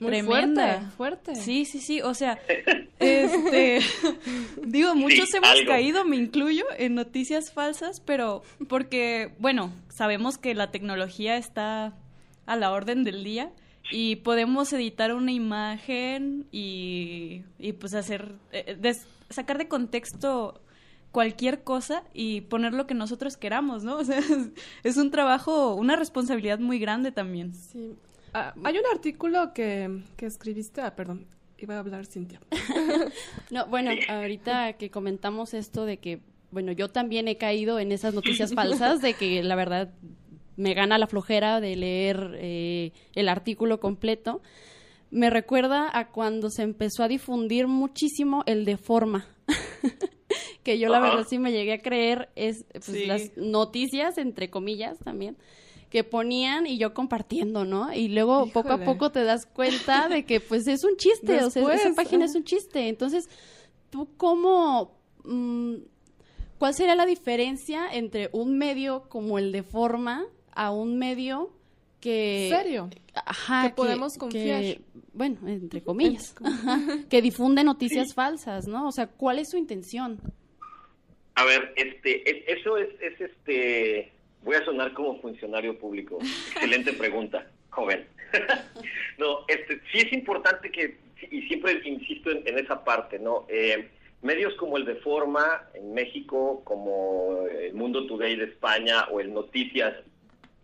[0.00, 0.90] Muy tremenda.
[0.96, 2.00] Fuerte, Sí, sí, sí.
[2.00, 2.40] O sea,
[2.98, 3.78] este,
[4.66, 10.72] digo, muchos hemos caído, me incluyo, en noticias falsas, pero porque, bueno, sabemos que la
[10.72, 11.96] tecnología está
[12.44, 13.52] a la orden del día
[13.92, 18.76] y podemos editar una imagen y, y pues hacer, eh,
[19.30, 20.60] sacar de contexto
[21.12, 23.96] cualquier cosa y poner lo que nosotros queramos, ¿no?
[23.98, 24.20] O sea,
[24.84, 27.54] es, un trabajo, una responsabilidad muy grande también.
[27.54, 27.94] Sí.
[28.34, 31.26] Ah, hay un artículo que, que escribiste, ah, perdón,
[31.58, 32.40] iba a hablar Cintia.
[33.50, 38.14] no, bueno, ahorita que comentamos esto de que, bueno, yo también he caído en esas
[38.14, 39.90] noticias falsas de que la verdad
[40.56, 44.42] me gana la flojera de leer eh, el artículo completo.
[45.10, 49.26] Me recuerda a cuando se empezó a difundir muchísimo el de forma.
[50.62, 54.98] que yo la verdad sí me llegué a creer es pues, las noticias, entre comillas
[54.98, 55.36] también,
[55.90, 57.92] que ponían y yo compartiendo, ¿no?
[57.92, 61.50] Y luego poco a poco te das cuenta de que pues es un chiste, o
[61.50, 62.88] sea, esa página es un chiste.
[62.88, 63.28] Entonces,
[63.90, 64.96] ¿tú cómo...
[65.24, 65.76] Mm,
[66.58, 71.52] ¿Cuál sería la diferencia entre un medio como el de forma a un medio
[72.00, 72.48] que...
[72.50, 72.90] ¿Serio?
[73.14, 73.68] Ajá.
[73.68, 74.78] Que podemos confiar.
[75.18, 76.34] Bueno, entre comillas.
[77.10, 78.88] que difunde noticias falsas, ¿no?
[78.88, 80.20] O sea, ¿cuál es su intención?
[81.34, 86.18] A ver, este, eso es, es este, voy a sonar como funcionario público.
[86.54, 88.06] Excelente pregunta, joven.
[89.18, 90.98] no, este, sí es importante que,
[91.30, 93.44] y siempre insisto en, esa parte, ¿no?
[93.48, 93.88] Eh,
[94.22, 99.32] medios como el de Forma en México, como el Mundo Today de España o el
[99.32, 99.94] Noticias,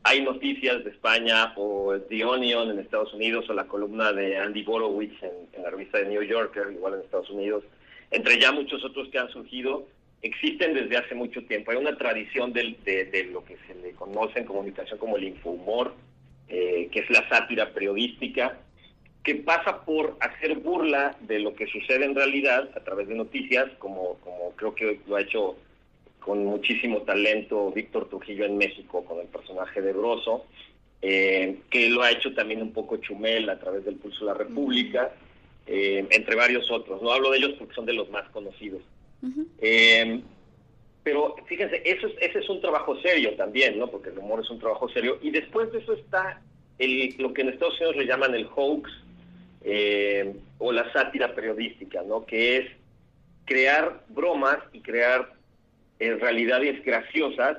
[0.04, 4.62] hay Noticias de España o The Onion en Estados Unidos o la columna de Andy
[4.62, 7.64] Borowitz en, la revista de New Yorker, igual en Estados Unidos,
[8.10, 9.88] entre ya muchos otros que han surgido
[10.20, 11.70] existen desde hace mucho tiempo.
[11.70, 15.94] Hay una tradición de, de, lo que se le conoce en comunicación como el infohumor,
[16.48, 18.58] eh, que es la sátira periodística,
[19.22, 23.70] que pasa por hacer burla de lo que sucede en realidad a través de noticias,
[23.78, 25.56] como, como creo que lo ha hecho
[26.24, 30.46] con muchísimo talento Víctor Trujillo en México con el personaje de Broso,
[31.02, 34.38] eh, que lo ha hecho también un poco Chumel a través del Pulso de la
[34.38, 35.12] República,
[35.66, 37.02] eh, entre varios otros.
[37.02, 38.80] No hablo de ellos porque son de los más conocidos.
[39.60, 40.22] Eh,
[41.02, 43.90] pero fíjense, eso es, ese es un trabajo serio también, ¿no?
[43.90, 45.18] Porque el humor es un trabajo serio.
[45.20, 46.40] Y después de eso está
[46.78, 48.90] el, lo que en Estados Unidos le llaman el hoax
[49.62, 52.24] eh, o la sátira periodística, ¿no?
[52.24, 52.70] Que es
[53.44, 55.33] crear bromas y crear
[55.98, 57.58] eh, realidades graciosas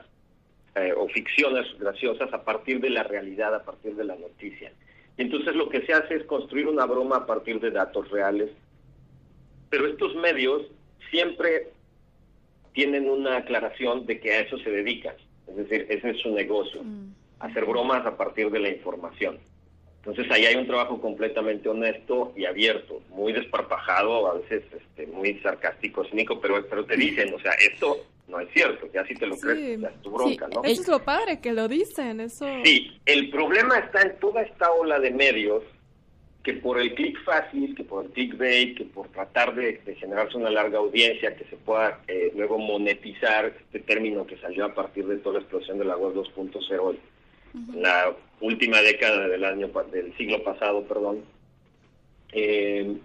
[0.97, 4.73] o ficciones graciosas a partir de la realidad, a partir de la noticia.
[5.17, 8.49] Y entonces lo que se hace es construir una broma a partir de datos reales.
[9.69, 10.63] Pero estos medios
[11.09, 11.69] siempre
[12.73, 15.15] tienen una aclaración de que a eso se dedican.
[15.47, 17.13] Es decir, ese es su negocio, mm.
[17.39, 19.39] hacer bromas a partir de la información.
[19.99, 25.39] Entonces ahí hay un trabajo completamente honesto y abierto, muy desparpajado, a veces este, muy
[25.39, 29.27] sarcástico, cínico, pero, pero te dicen, o sea, esto no es cierto, ya si te
[29.27, 30.63] lo crees, ya es tu bronca, ¿no?
[30.63, 32.47] Eso es lo padre, que lo dicen, eso...
[32.63, 35.63] Sí, el problema está en toda esta ola de medios
[36.45, 40.51] que por el clic fácil, que por el clickbait, que por tratar de, generarse una
[40.51, 45.17] larga audiencia, que se pueda eh, luego monetizar este término que salió a partir de
[45.17, 46.97] toda la explosión de la web 2.0
[47.55, 51.23] en la última década del año del siglo pasado, perdón,
[52.31, 52.95] eh,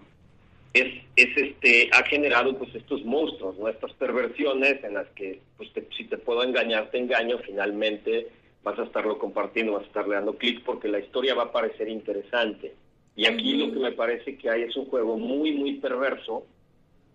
[0.74, 3.68] es, es este ha generado pues estos monstruos, ¿no?
[3.68, 8.28] estas perversiones en las que pues si te puedo engañar te engaño, finalmente
[8.62, 11.88] vas a estarlo compartiendo, vas a estarle dando clic porque la historia va a parecer
[11.88, 12.74] interesante
[13.16, 16.46] y aquí lo que me parece que hay es un juego muy, muy perverso,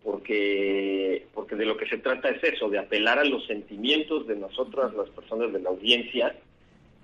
[0.03, 4.35] porque, porque de lo que se trata es eso, de apelar a los sentimientos de
[4.35, 6.35] nosotras, las personas de la audiencia,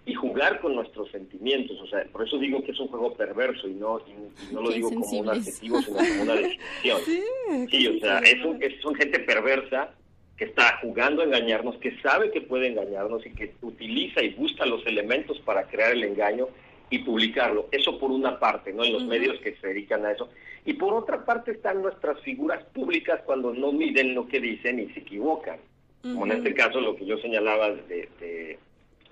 [0.06, 1.80] y jugar con nuestros sentimientos.
[1.80, 4.72] O sea, por eso digo que es un juego perverso y no, y, no lo
[4.72, 7.00] digo como un adjetivo, sino como una definición.
[7.70, 9.94] sí, o sea, es, un, es son gente perversa
[10.38, 14.66] que está jugando a engañarnos, que sabe que puede engañarnos y que utiliza y busca
[14.66, 16.48] los elementos para crear el engaño
[16.90, 17.68] y publicarlo.
[17.72, 18.84] Eso por una parte, ¿no?
[18.84, 20.30] En los medios que se dedican a eso.
[20.66, 24.88] Y por otra parte están nuestras figuras públicas cuando no miden lo que dicen y
[24.94, 25.60] se equivocan.
[26.02, 28.58] Como en este caso lo que yo señalaba de, de,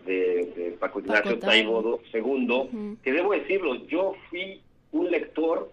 [0.06, 5.72] de, Paco Ignacio Taibo II, que debo decirlo, yo fui un lector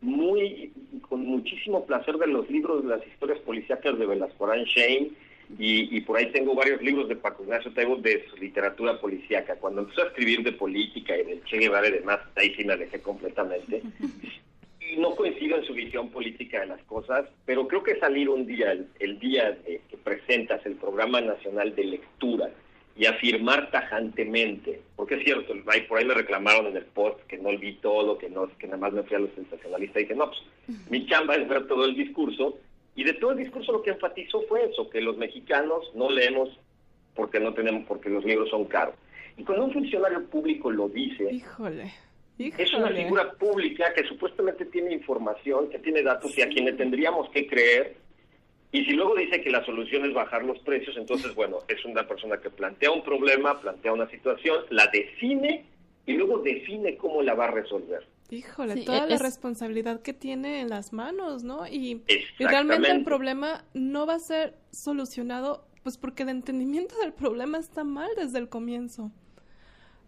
[0.00, 0.72] muy
[1.08, 5.10] con muchísimo placer de los libros de las historias policíacas de Velascorán Shane
[5.58, 9.54] y, y, por ahí tengo varios libros de Paco Ignacio Taibo de su literatura policíaca.
[9.56, 12.72] Cuando empezó a escribir de política y del Che Guevara y demás, ahí sí me
[12.72, 13.80] alejé completamente.
[14.80, 18.44] Y no coincido en su visión política de las cosas, pero creo que salir un
[18.44, 22.50] día, el, día que presentas el Programa Nacional de Lectura,
[22.96, 25.52] y afirmar tajantemente, porque es cierto,
[25.88, 28.78] por ahí me reclamaron en el post que no vi todo, que no que nada
[28.78, 31.84] más me fui a los sensacionalistas y dije, no, pues mi chamba es ver todo
[31.84, 32.58] el discurso,
[32.94, 36.48] y de todo el discurso lo que enfatizó fue eso, que los mexicanos no leemos
[37.14, 38.94] porque no tenemos, porque los libros son caros.
[39.36, 41.92] Y cuando un funcionario público lo dice, híjole,
[42.38, 46.72] es una figura pública que supuestamente tiene información, que tiene datos y a quien le
[46.72, 47.96] tendríamos que creer,
[48.76, 52.06] y si luego dice que la solución es bajar los precios, entonces, bueno, es una
[52.06, 55.64] persona que plantea un problema, plantea una situación, la define
[56.04, 58.06] y luego define cómo la va a resolver.
[58.28, 61.66] Híjole, toda la responsabilidad que tiene en las manos, ¿no?
[61.66, 62.02] Y,
[62.38, 67.82] realmente el problema no va a ser solucionado, pues porque el entendimiento del problema está
[67.82, 69.10] mal desde el comienzo.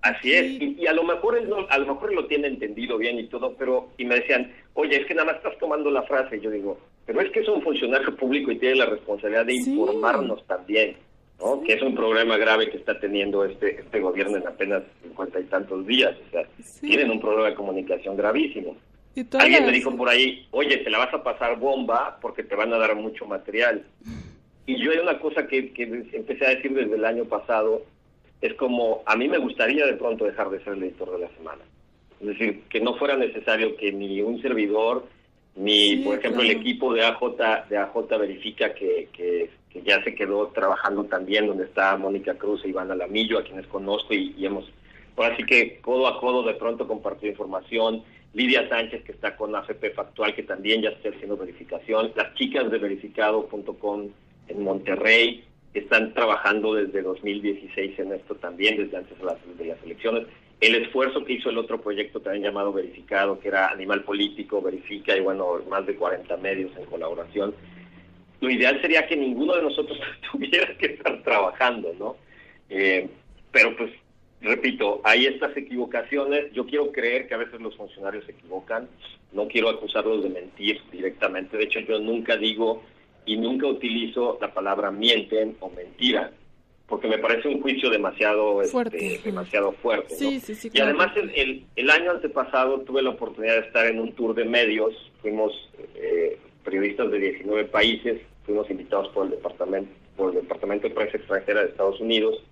[0.03, 3.29] Así es, y, a lo mejor él a lo mejor lo tiene entendido bien y
[3.29, 6.41] todo, pero y me decían, oye, es que nada más estás tomando la frase, y
[6.41, 6.79] yo digo,
[7.09, 10.95] pero es que es un funcionario público y tiene la responsabilidad de informarnos también,
[11.39, 11.63] ¿no?
[11.63, 15.45] Que es un problema grave que está teniendo este este gobierno en apenas cincuenta y
[15.45, 16.47] tantos días, o sea,
[16.83, 18.77] tienen un problema de comunicación gravísimo.
[19.39, 22.75] Alguien me dijo por ahí, oye, te la vas a pasar bomba porque te van
[22.75, 23.87] a dar mucho material.
[24.67, 27.87] Y yo hay una cosa que, que empecé a decir desde el año pasado,
[28.43, 31.31] es como, a mí me gustaría de pronto dejar de ser el editor de la
[31.31, 31.63] semana.
[32.21, 35.07] Es decir, que no fuera necesario que ni un servidor
[35.59, 37.21] ni, por ejemplo, el equipo de AJ,
[37.69, 39.51] de AJ verifica que, que,
[39.85, 44.15] ya se quedó trabajando también, donde está Mónica Cruz e Iván Alamillo, a quienes conozco
[44.15, 44.71] y, hemos,
[45.17, 48.03] ahora sí que codo a codo de pronto compartido información.
[48.35, 52.13] Lidia Sánchez, que está con AFP Factual, que también ya está haciendo verificación.
[52.15, 54.09] Las chicas de verificado.com
[54.49, 55.45] en Monterrey
[55.75, 60.27] están trabajando desde 2016 en esto también, desde antes de las, de las elecciones
[60.61, 65.17] el esfuerzo que hizo el otro proyecto también llamado Verificado, que era Animal Político, Verifica
[65.17, 67.55] y bueno, más de 40 medios en colaboración.
[68.41, 69.99] Lo ideal sería que ninguno de nosotros
[70.33, 72.17] tuviera que estar trabajando, ¿no?
[72.71, 73.09] Eh,
[73.53, 73.93] pero pues,
[74.41, 76.53] repito, hay estas equivocaciones.
[76.53, 78.89] Yo quiero creer que a veces los funcionarios se equivocan.
[79.33, 81.57] No quiero acusarlos de mentir directamente.
[81.57, 82.83] De hecho, yo nunca digo
[83.27, 86.33] y nunca utilizo la palabra mienten o mentira
[86.89, 89.21] porque me parece un juicio demasiado este, fuerte.
[89.23, 90.15] demasiado fuerte.
[90.19, 94.47] y además el, el, año antepasado tuve la oportunidad de estar en un tour de
[94.47, 95.53] medios, fuimos
[95.95, 101.17] eh, periodistas de 19 países, fuimos invitados por el departamento por el departamento de prensa
[101.17, 102.43] extranjera de Estados Unidos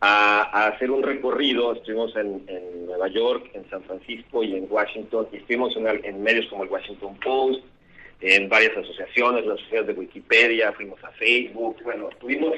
[0.00, 1.72] a, hacer un recorrido.
[1.72, 2.44] Estuvimos en,
[2.86, 6.70] Nueva York, en San Francisco y en Washington y estuvimos en, en medios como el
[6.70, 7.60] Washington Post,
[8.20, 12.54] en varias asociaciones, las sociedades de Wikipedia, fuimos a Facebook, bueno, estuvimos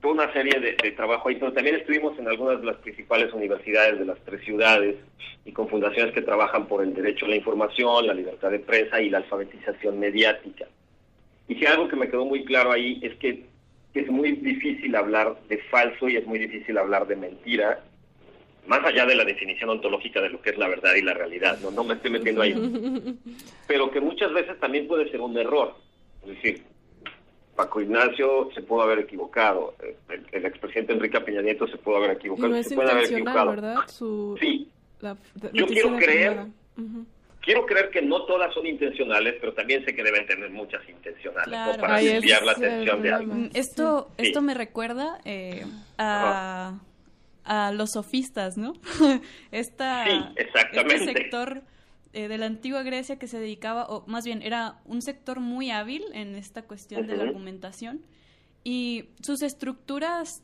[0.00, 3.98] toda una serie de, trabajo ahí, pero también estuvimos en algunas de las principales universidades
[3.98, 4.96] de las tres ciudades
[5.44, 9.00] y con fundaciones que trabajan por el derecho a la información, la libertad de prensa
[9.00, 10.66] y la alfabetización mediática.
[11.48, 13.44] Y si algo que me quedó muy claro ahí es que
[13.94, 17.82] es muy difícil hablar de falso y es muy difícil hablar de mentira,
[18.66, 21.58] más allá de la definición ontológica de lo que es la verdad y la realidad,
[21.60, 22.54] no, no me estoy metiendo ahí,
[23.66, 25.74] pero que muchas veces también puede ser un error.
[26.22, 26.62] Es decir,
[27.60, 29.74] Paco Ignacio se pudo haber equivocado,
[30.32, 33.50] el, expresidente Enrique Peña Nieto se pudo haber equivocado, se puede haber equivocado.
[33.50, 33.76] ¿verdad?
[33.86, 34.70] sí,
[35.52, 36.46] yo quiero creer,
[37.42, 41.76] quiero creer que no todas son intencionales, pero también sé que deben tener muchas intencionales
[41.76, 43.50] para desviar la atención de alguien.
[43.52, 45.66] Esto, esto me recuerda eh,
[45.98, 46.78] a,
[47.44, 48.72] a los sofistas, ¿no?
[49.50, 50.94] Esta, sí, exactamente.
[50.94, 51.62] Este sector
[52.12, 55.70] eh, de la antigua Grecia que se dedicaba, o más bien era un sector muy
[55.70, 58.00] hábil en esta cuestión de la argumentación
[58.64, 60.42] y sus estructuras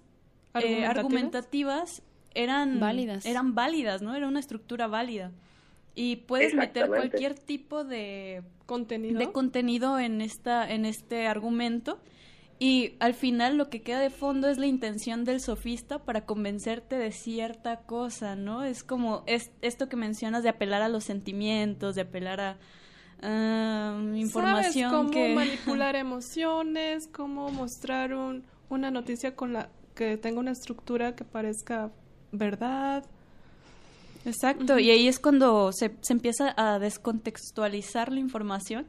[0.55, 2.03] eh, ¿Argumentativas?
[2.35, 3.27] eran válidas.
[3.27, 4.15] eran válidas, ¿no?
[4.15, 5.33] Era una estructura válida.
[5.95, 11.99] Y puedes meter cualquier tipo de contenido de contenido en esta en este argumento
[12.59, 16.97] Y al final lo que queda de fondo es la intención del sofista para convencerte
[16.97, 18.65] de cierta cosa, ¿no?
[18.65, 22.57] Es como es, esto que mencionas de apelar a los sentimientos, de apelar a
[24.15, 30.53] información ¿Sabes cómo manipular emociones, cómo mostrar un, una noticia con la que tenga una
[30.53, 31.91] estructura que parezca
[32.33, 33.05] verdad.
[34.25, 38.87] Exacto, y ahí es cuando se, se empieza a descontextualizar la información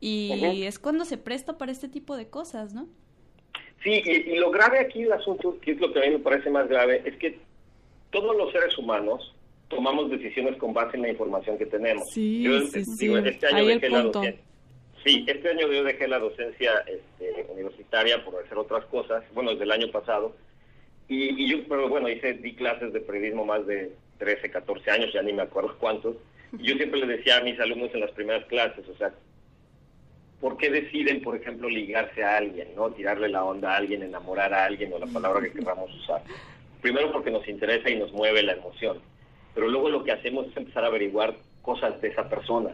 [0.00, 2.88] y es cuando se presta para este tipo de cosas, ¿no?
[3.82, 6.50] Sí, y, lo grave aquí el asunto, que es lo que a mí me parece
[6.50, 7.38] más grave, es que
[8.10, 9.34] todos los seres humanos
[9.68, 12.10] tomamos decisiones con base en la información que tenemos.
[12.10, 13.14] Sí, sí, sí.
[13.14, 14.42] Este año dejé la docencia.
[15.04, 19.64] Sí, este año yo dejé la docencia este, universitaria por hacer otras cosas, bueno, desde
[19.64, 20.34] el año pasado.
[21.06, 25.12] Y, y, yo, pero bueno, hice, di clases de periodismo más de 13, 14 años,
[25.12, 26.16] ya ni me acuerdo cuántos.
[26.58, 29.14] Y yo siempre le decía a mis alumnos en las primeras clases, o sea,
[30.40, 32.90] por qué deciden, por ejemplo, ligarse a alguien, ¿no?
[32.90, 36.22] Tirarle la onda a alguien, enamorar a alguien o la palabra que queramos usar.
[36.80, 38.98] Primero porque nos interesa y nos mueve la emoción,
[39.54, 42.70] pero luego lo que hacemos es empezar a averiguar cosas de esa persona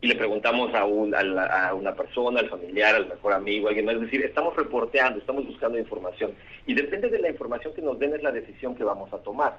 [0.00, 3.86] y le preguntamos a, un, a, una persona, al familiar, al mejor amigo, a alguien
[3.86, 6.32] más, es decir, estamos reporteando, estamos buscando información
[6.66, 9.58] y depende de la información que nos den es la decisión que vamos a tomar.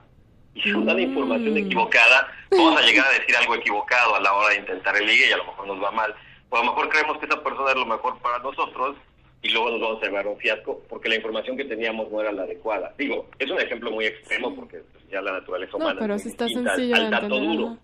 [0.56, 1.58] Y si nos dan información mm.
[1.58, 5.28] equivocada, vamos a llegar a decir algo equivocado a la hora de intentar el ligue
[5.30, 6.16] y a lo mejor nos va mal
[6.50, 8.98] o a lo mejor creemos que esa persona es lo mejor para nosotros
[9.42, 12.32] y luego nos vamos a llevar un fiasco porque la información que teníamos no era
[12.32, 12.94] la adecuada.
[12.98, 14.82] Digo, es un ejemplo muy extremo porque
[15.12, 17.78] ya la naturaleza humana no, pero es si está sencillo al, dato duro.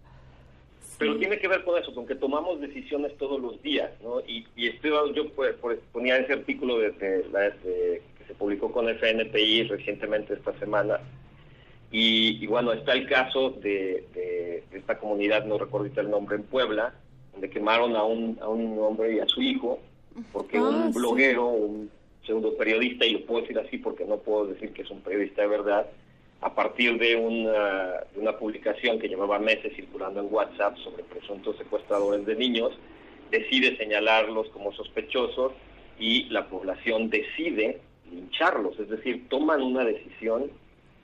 [0.97, 4.21] Pero tiene que ver con eso, con que tomamos decisiones todos los días, ¿no?
[4.21, 5.55] Y, y estoy, yo pues,
[5.91, 11.01] ponía ese artículo de, que se publicó con FNPI recientemente esta semana,
[11.91, 16.93] y, bueno, está el caso de, de, esta comunidad, no recuerdo el nombre, en Puebla,
[17.35, 19.79] donde quemaron a un, a un hombre y a su hijo,
[20.31, 21.91] porque un ah, bloguero, un
[22.25, 25.41] pseudo periodista, y lo puedo decir así porque no puedo decir que es un periodista
[25.41, 25.85] de verdad,
[26.41, 31.57] a partir de una, de una publicación que llevaba meses circulando en WhatsApp sobre presuntos
[31.57, 32.71] secuestradores de niños,
[33.31, 35.51] decide señalarlos como sospechosos
[35.99, 37.81] y la población decide
[38.11, 40.51] lincharlos, es decir, toman una decisión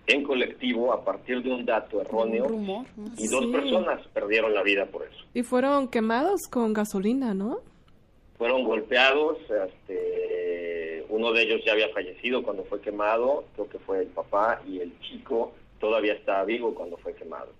[0.08, 2.86] en colectivo a partir de un dato erróneo
[3.18, 5.26] y dos personas perdieron la vida por eso.
[5.34, 7.60] Y fueron quemados con gasolina, ¿no?
[8.38, 9.38] Fueron golpeados,
[9.68, 14.62] este, uno de ellos ya había fallecido cuando fue quemado, creo que fue el papá,
[14.68, 17.52] y el chico todavía estaba vivo cuando fue quemado.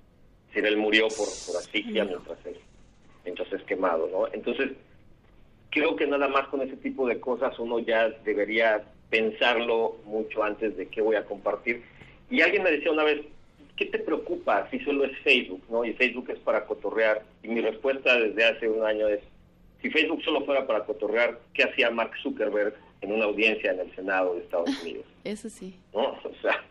[0.48, 2.40] Es decir, él murió por, por asfixia mientras,
[3.24, 4.28] mientras es quemado, ¿no?
[4.34, 4.72] Entonces,
[5.70, 10.76] creo que nada más con ese tipo de cosas uno ya debería pensarlo mucho antes
[10.78, 11.84] de qué voy a compartir
[12.32, 13.22] y alguien me decía una vez,
[13.76, 15.62] ¿qué te preocupa si solo es Facebook?
[15.70, 15.84] ¿no?
[15.86, 17.24] Y Facebook es para cotorrear.
[17.44, 19.20] Y mi respuesta desde hace un año es,
[19.82, 23.96] si Facebook solo fuera para cotorrear, ¿qué hacía Mark Zuckerberg en una audiencia en el
[23.96, 25.06] Senado de Estados Unidos?
[25.24, 25.76] Eso sí.
[25.94, 26.18] ¿No?
[26.24, 26.64] O sea,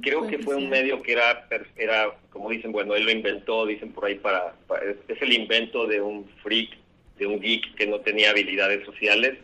[0.00, 1.46] creo que fue un medio que era,
[1.76, 4.54] era, como dicen, bueno, él lo inventó, dicen por ahí, para
[5.08, 6.70] es el invento de un freak,
[7.18, 9.38] de un geek que no tenía habilidades sociales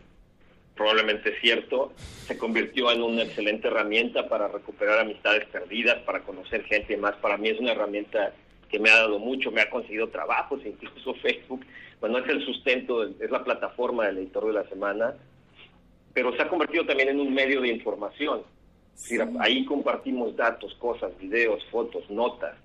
[0.81, 1.93] probablemente cierto,
[2.25, 7.15] se convirtió en una excelente herramienta para recuperar amistades perdidas, para conocer gente más.
[7.17, 8.33] Para mí es una herramienta
[8.67, 11.63] que me ha dado mucho, me ha conseguido trabajos, incluso Facebook.
[11.99, 15.13] Bueno, es el sustento, es la plataforma del editor de la semana,
[16.15, 18.41] pero se ha convertido también en un medio de información.
[19.39, 22.55] ahí compartimos datos, cosas, videos, fotos, notas.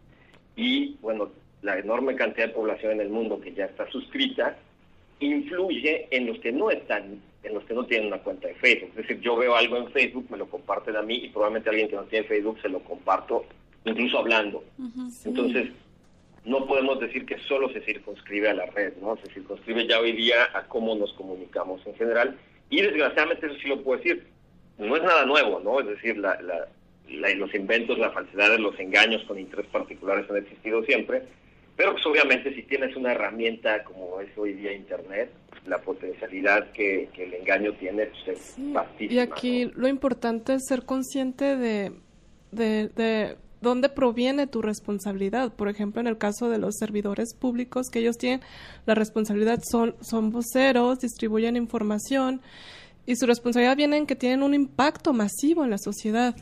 [0.57, 4.57] Y bueno, la enorme cantidad de población en el mundo que ya está suscrita
[5.21, 8.90] influye en los que no están en los que no tienen una cuenta de Facebook.
[8.90, 11.88] Es decir, yo veo algo en Facebook, me lo comparten a mí y probablemente alguien
[11.88, 13.44] que no tiene Facebook se lo comparto,
[13.84, 14.64] incluso hablando.
[15.24, 15.70] Entonces,
[16.44, 19.16] no podemos decir que solo se circunscribe a la red, ¿no?
[19.16, 22.38] Se circunscribe ya hoy día a cómo nos comunicamos en general.
[22.70, 24.26] Y desgraciadamente eso sí lo puedo decir,
[24.78, 25.80] no es nada nuevo, ¿no?
[25.80, 30.84] Es decir, la, la, los inventos, las falsedades, los engaños con interés particulares han existido
[30.84, 31.22] siempre,
[31.77, 35.31] pero pues obviamente si tienes una herramienta como es hoy día Internet,
[35.66, 38.59] la potencialidad que, el engaño tiene pues, es
[38.99, 41.93] Y aquí lo importante es ser consciente de,
[42.53, 45.53] de, dónde proviene tu responsabilidad.
[45.53, 48.41] Por ejemplo, en el caso de los servidores públicos, que ellos tienen
[48.87, 52.41] la responsabilidad, son, son voceros, distribuyen información
[53.07, 56.37] y su responsabilidad viene en que tienen un impacto masivo en la sociedad.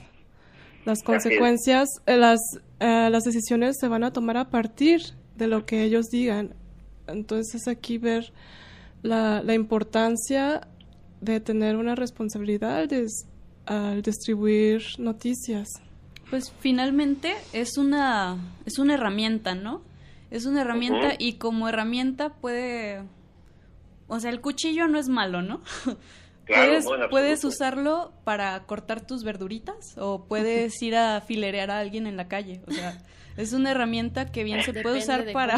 [0.85, 2.41] Las consecuencias, eh, las,
[2.79, 5.01] eh, las decisiones se van a tomar a partir
[5.37, 6.55] de lo que ellos digan.
[7.07, 8.33] Entonces aquí ver
[9.03, 10.69] la, la importancia
[11.25, 12.87] de tener una responsabilidad
[13.67, 15.69] al, distribuir noticias.
[16.29, 19.83] Pues finalmente es una, es una herramienta, ¿no?
[20.31, 23.03] Es una herramienta y como herramienta puede...
[24.07, 25.63] O sea, el cuchillo no es malo, ¿no?
[26.47, 32.17] puedes, puedes usarlo para cortar tus verduritas o puedes ir a filerear a alguien en
[32.17, 32.61] la calle.
[32.67, 33.03] O sea,
[33.37, 35.57] es una herramienta que bien se puede usar para...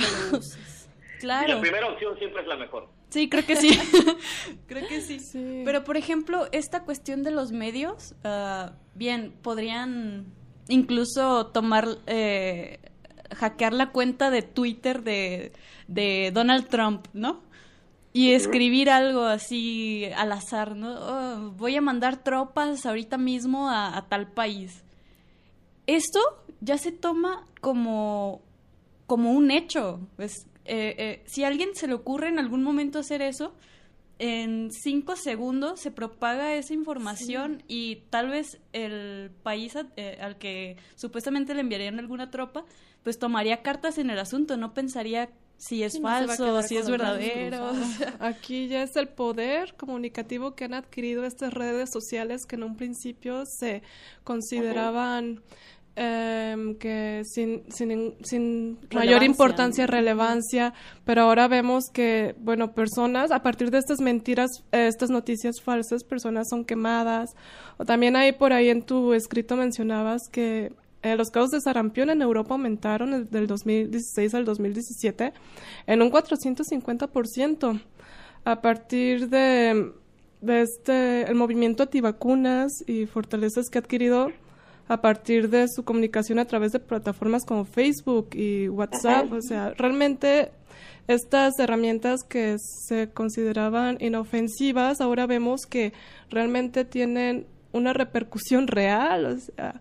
[1.21, 1.47] claro.
[1.53, 2.89] Y la primera opción siempre es la mejor.
[3.11, 3.79] Sí, creo que sí.
[4.67, 5.63] creo que sí.
[5.65, 10.27] Pero, por ejemplo, esta cuestión de los medios, ah, bien, podrían
[10.69, 12.81] incluso tomar, eh,
[13.35, 15.53] hackear la cuenta de Twitter de,
[15.87, 17.43] de Donald Trump, ¿no?
[18.13, 20.95] Y escribir algo así al azar, ¿no?
[20.95, 24.86] Oh, voy a mandar tropas ahorita mismo a, tal país.
[25.87, 26.21] Esto
[26.61, 28.43] ya se toma como,
[29.07, 30.01] como un hecho.
[30.17, 33.55] Pues, eh, eh, si a alguien se le ocurre en algún momento hacer eso,
[34.19, 40.77] en cinco segundos se propaga esa información y tal vez el país eh, al que
[40.95, 42.65] supuestamente le enviarían alguna tropa,
[43.03, 45.29] pues tomaría cartas en el asunto, no pensaría
[45.59, 47.73] si es falso, si es verdadero.
[48.21, 52.77] Aquí ya es el poder comunicativo que han adquirido estas redes sociales que en un
[52.77, 53.83] principio se
[54.25, 55.43] consideraban
[55.97, 60.75] em, que sin, sin, sin mayor importancia, relevancia,
[61.05, 66.05] pero ahora vemos que, bueno, personas, a partir de estas mentiras, eh, estas noticias falsas,
[66.05, 67.31] personas son quemadas.
[67.79, 70.73] O también ahí por ahí en tu escrito mencionabas que
[71.03, 75.33] eh, los casos de sarampión en Europa aumentaron del 2016 al 2017
[75.87, 77.81] en un 450%.
[78.45, 79.93] A partir de,
[80.41, 84.29] de este, el movimiento antivacunas y fortalezas que ha adquirido
[84.89, 89.33] a partir de su comunicación a través de plataformas como Facebook y WhatsApp.
[89.33, 90.51] O sea, realmente
[91.09, 95.93] estas herramientas que se consideraban inofensivas, ahora vemos que
[96.31, 99.27] realmente tienen una repercusión real.
[99.27, 99.81] O sea,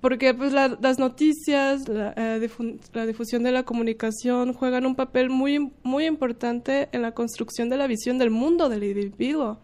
[0.00, 2.50] porque pues las noticias, eh,
[2.92, 7.76] la, difusión de la comunicación juegan un papel muy, muy importante en la construcción de
[7.76, 9.60] la visión del mundo del individuo.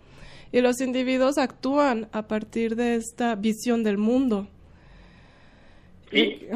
[0.53, 4.49] Y los individuos actúan a partir de esta visión del mundo.
[6.11, 6.49] Sí,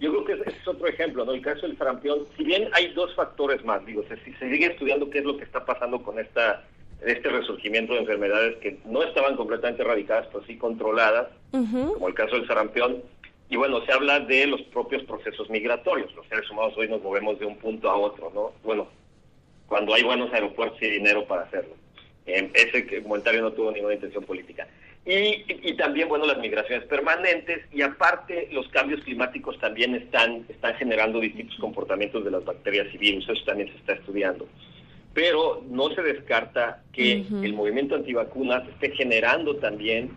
[0.00, 1.32] yo creo que es, otro ejemplo, ¿no?
[1.32, 5.08] El caso del sarampión, si bien hay dos factores más, digo, si se sigue estudiando
[5.08, 6.64] qué es lo que está pasando con esta
[7.04, 12.36] este resurgimiento de enfermedades que no estaban completamente erradicadas, pero sí controladas, como el caso
[12.36, 13.02] del sarampión.
[13.48, 16.12] Y bueno, se habla de los propios procesos migratorios.
[16.14, 18.52] Los seres humanos hoy nos movemos de un punto a otro, ¿no?
[18.64, 18.88] Bueno,
[19.68, 21.74] cuando hay buenos aeropuertos y dinero para hacerlo.
[22.24, 24.66] ese comentario no tuvo ninguna intención política.
[25.06, 30.74] Y, y, también, bueno, las migraciones permanentes y aparte los cambios climáticos también están, están
[30.74, 34.48] generando distintos comportamientos de las bacterias y virus, eso también se está estudiando
[35.16, 40.10] pero no se descarta que el movimiento antivacunas esté generando también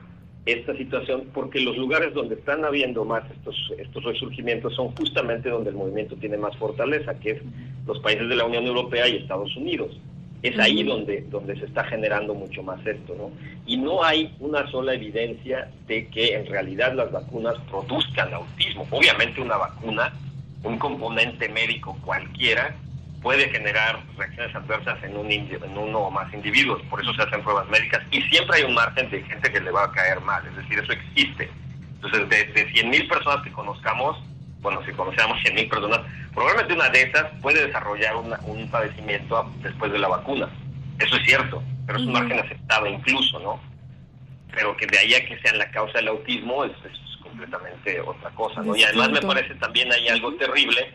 [0.46, 5.70] esta situación porque los lugares donde están habiendo más estos, estos resurgimientos son justamente donde
[5.70, 7.42] el movimiento tiene más fortaleza, que es
[7.88, 9.98] los países de la Unión Europea y Estados Unidos.
[10.42, 13.32] Es ahí donde, donde se está generando mucho más esto, ¿no?
[13.66, 18.88] Y no hay una sola evidencia de que en realidad las vacunas produzcan autismo.
[18.90, 20.14] Obviamente una vacuna,
[20.64, 22.74] un componente médico cualquiera,
[23.22, 27.44] puede generar reacciones adversas en, un en uno o más individuos, por eso se hacen
[27.44, 30.46] pruebas médicas y siempre hay un margen de gente que le va a caer mal,
[30.48, 31.50] es decir, eso existe.
[31.96, 34.18] Entonces, de, de 100.000 personas que conozcamos,
[34.62, 36.02] bueno, si conocemos 100.000 personas,
[36.34, 40.50] probablemente una de esas puede desarrollar un padecimiento después de la vacuna.
[41.00, 43.60] Eso es cierto, pero es un margen aceptable incluso, ¿no?
[44.54, 48.30] Pero que de ahí a que sea la causa del autismo es, es completamente otra
[48.32, 48.76] cosa, ¿no?
[48.76, 50.94] Y además me parece también hay algo terrible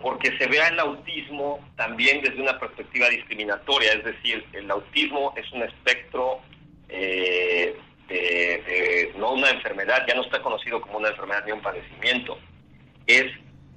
[0.00, 5.50] porque se vea el autismo también desde una perspectiva discriminatoria, es decir, el autismo es
[5.52, 6.40] un espectro
[6.88, 7.76] eh,
[8.08, 12.38] de, no una enfermedad, ya no está conocido como una enfermedad ni un padecimiento,
[13.06, 13.32] es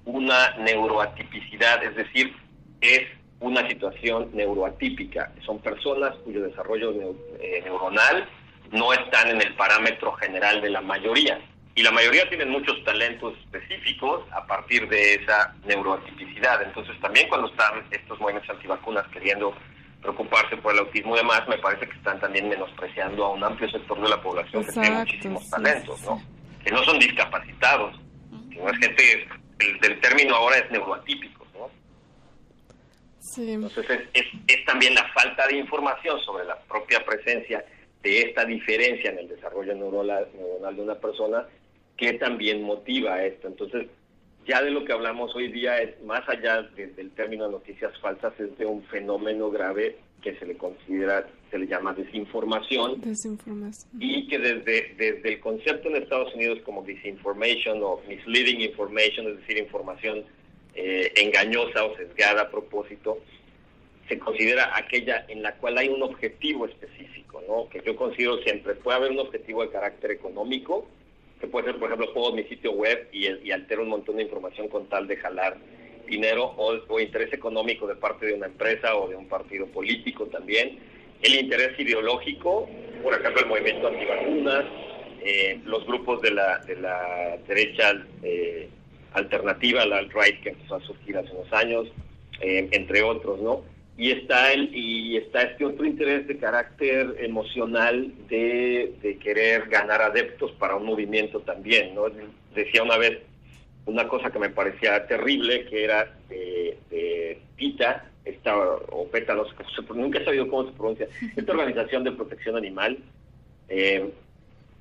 [0.06, 2.36] una neuroatipicidad, es decir,
[2.82, 3.02] es
[3.40, 5.32] una situación neuroatípica.
[5.46, 6.94] Son personas cuyo desarrollo
[7.40, 8.28] eh, neuronal
[8.72, 11.40] no están en el parámetro general de la mayoría
[11.76, 16.62] y la mayoría tienen muchos talentos específicos a partir de esa neuroatipicidad.
[16.62, 19.54] Entonces también cuando están estos movimientos antivacunas queriendo
[20.02, 23.70] preocuparse por el autismo y demás, me parece que están también menospreciando a un amplio
[23.70, 26.22] sector de la población que tiene muchísimos talentos, ¿no?
[26.64, 27.96] Que no son discapacitados,
[28.68, 29.28] es gente,
[29.60, 31.70] el, término ahora es neuroatípico, ¿no?
[33.38, 37.64] Entonces es, es, es también la falta de información sobre la propia presencia
[38.04, 41.46] de esta diferencia en el desarrollo neuronal, neuronal de una persona
[41.98, 43.48] que también motiva esto.
[43.48, 43.88] Entonces,
[44.46, 48.34] ya de lo que hablamos hoy día es más allá del término de noticias falsas,
[48.40, 53.02] es de un fenómeno grave que se le considera, se le llama desinformación.
[53.02, 53.92] Desinformación.
[54.00, 59.38] Y que desde, desde el concepto en Estados Unidos como disinformation o misleading information, es
[59.38, 60.24] decir, información
[60.76, 63.20] eh, engañosa o sesgada a propósito,
[64.08, 67.70] se considera aquella en la cual hay un objetivo específico, ¿no?
[67.70, 70.88] Que yo considero siempre puede haber un objetivo de carácter económico,
[71.40, 74.24] que puede ser, por ejemplo, puedo mi sitio web y, y altero un montón de
[74.24, 75.58] información con tal de jalar
[76.10, 80.80] dinero o, interés económico de parte de una empresa o de un partido político también.
[81.22, 82.70] El interés ideológico,
[83.04, 84.66] por ejemplo, el movimiento antivacunas,
[85.22, 87.94] eh, los grupos de la, de la derecha
[88.24, 88.70] eh,
[89.14, 91.88] alternativa, la alt-right que empezó a surgir hace unos años,
[92.42, 93.64] eh, entre otros, ¿no?
[93.98, 100.02] Y está, el, y está este otro interés de carácter emocional de, de querer ganar
[100.02, 102.06] adeptos para un movimiento también, ¿no?
[102.56, 103.20] Decía una vez
[103.86, 110.20] una cosa que me parecía terrible, que era de, de PITA, esta, o sé, nunca
[110.20, 112.98] he sabido cómo se pronuncia, esta organización de protección animal,
[113.68, 114.10] eh,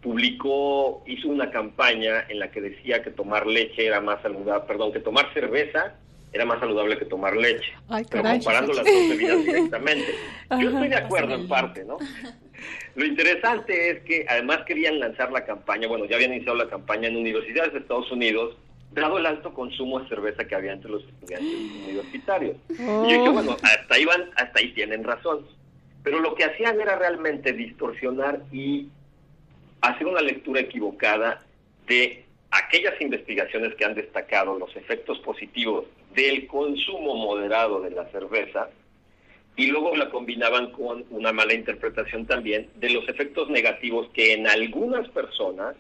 [0.03, 4.93] publicó, hizo una campaña en la que decía que tomar leche era más saludable, perdón,
[4.93, 5.95] que tomar cerveza
[6.33, 7.73] era más saludable que tomar leche,
[8.11, 10.15] pero comparando las dos bebidas directamente.
[10.61, 11.97] Yo estoy de acuerdo en parte, ¿no?
[12.97, 17.09] Lo interesante es que además querían lanzar la campaña, bueno, ya habían iniciado la campaña
[17.09, 18.57] en universidades de Estados Unidos,
[18.93, 22.57] dado el alto consumo de cerveza que había entre los estudiantes universitarios.
[22.71, 25.47] Y yo dije, bueno, hasta ahí, van, hasta ahí tienen razón.
[26.03, 28.89] Pero lo que hacían era realmente distorsionar y
[29.81, 31.41] hacer una lectura equivocada
[31.87, 35.85] de aquellas investigaciones que han destacado los efectos positivos
[36.15, 38.71] del consumo moderado de la cerveza
[39.57, 44.47] y luego la combinaban con una mala interpretación también de los efectos negativos que en
[44.47, 45.75] algunas personas,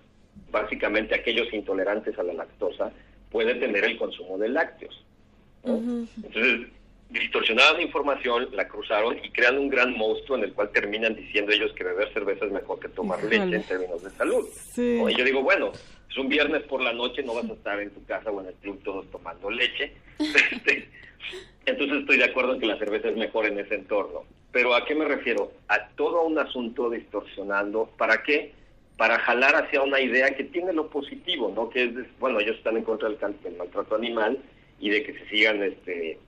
[0.50, 2.92] básicamente aquellos intolerantes a la lactosa,
[3.30, 5.04] puede tener el consumo de lácteos.
[5.64, 6.68] Entonces,
[7.10, 11.52] distorsionaban la información, la cruzaron y crean un gran monstruo en el cual terminan diciendo
[11.52, 14.46] ellos que beber cerveza es mejor que tomar leche en términos de salud.
[14.76, 15.72] Y yo digo, bueno,
[16.08, 18.48] es un viernes por la noche, no vas a estar en tu casa o en
[18.48, 19.92] el club todos tomando leche.
[20.50, 20.88] Este,
[21.66, 24.24] entonces estoy de acuerdo en que la cerveza es mejor en ese entorno.
[24.52, 25.52] Pero ¿a qué me refiero?
[25.68, 27.90] A todo un asunto distorsionando.
[27.98, 28.54] ¿Para qué?
[28.98, 31.70] Para jalar hacia una idea que tiene lo positivo, ¿no?
[31.70, 34.38] Que es, bueno, ellos están en contra del, del maltrato animal
[34.78, 36.18] y de que se sigan este,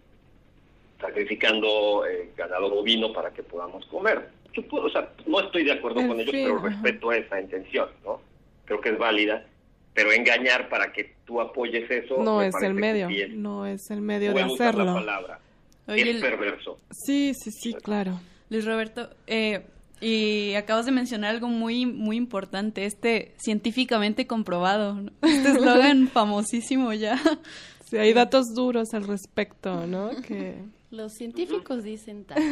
[1.00, 4.28] sacrificando eh, ganado bovino para que podamos comer.
[4.52, 8.20] Yo puedo, o sea, no estoy de acuerdo con ellos, pero respeto esa intención, ¿no?
[8.64, 9.44] Creo que es válida,
[9.94, 14.32] pero engañar para que tú apoyes eso no es el medio, no es el medio
[14.32, 14.84] de hacerlo.
[14.84, 15.40] La palabra.
[15.88, 16.78] es perverso.
[16.90, 18.20] Sí, sí, sí, claro.
[18.48, 19.62] Luis Roberto, eh,
[20.00, 27.20] y acabas de mencionar algo muy, muy importante, este científicamente comprobado, este eslogan famosísimo ya.
[27.84, 30.10] Sí, hay datos duros al respecto, ¿no?
[30.26, 30.56] Que
[30.90, 32.42] los científicos dicen tal,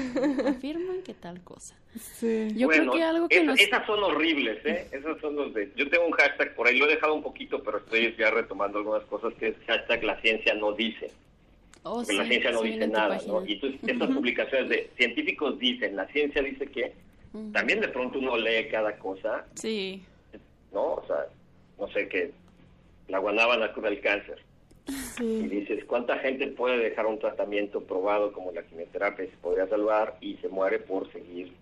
[0.47, 1.77] afirman que tal cosa.
[1.99, 2.49] Sí.
[2.55, 3.59] Yo creo que algo que nos...
[3.59, 4.89] Esas son horribles, ¿eh?
[4.93, 5.73] Esas son los de...
[5.77, 8.79] Yo tengo un hashtag por ahí, lo he dejado un poquito, pero estoy ya retomando
[8.79, 11.11] algunas cosas, que es hashtag la ciencia no dice.
[11.83, 13.45] Oh, la ciencia no dice nada, ¿no?
[13.47, 16.93] Y entonces estas publicaciones de científicos dicen, la ciencia dice que,
[17.53, 19.45] también de pronto uno lee cada cosa.
[19.55, 20.05] Sí.
[20.73, 20.95] ¿No?
[20.95, 21.27] O sea,
[21.79, 22.33] no sé, qué
[23.09, 24.39] la guanábana cura el cáncer
[25.21, 29.67] y dices, ¿cuánta gente puede dejar un tratamiento probado como la quimioterapia y se podría
[29.69, 31.53] salvar y se muere por seguir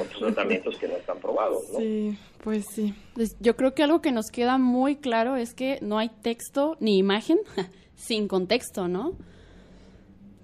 [0.00, 1.78] otros tratamientos que no están probados, ¿no?
[1.78, 2.94] Sí, pues sí.
[3.14, 6.76] Pues yo creo que algo que nos queda muy claro es que no hay texto
[6.80, 7.38] ni imagen
[7.94, 9.16] sin contexto, ¿no?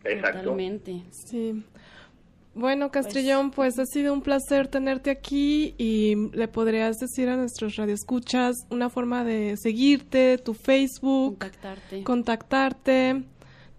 [0.05, 0.41] Exacto.
[0.41, 1.03] Totalmente.
[1.11, 1.65] Sí.
[2.55, 7.77] Bueno, Castrillón, pues, ha sido un placer tenerte aquí y le podrías decir a nuestros
[7.77, 12.05] radioescuchas una forma de seguirte, tu Facebook, contactarte.
[12.05, 13.23] contactarte.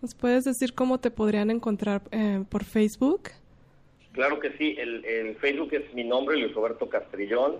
[0.01, 3.30] ¿Nos puedes decir cómo te podrían encontrar eh, por Facebook?
[4.11, 7.57] Claro que sí, el, Facebook es mi nombre, Luis Roberto Castrillón.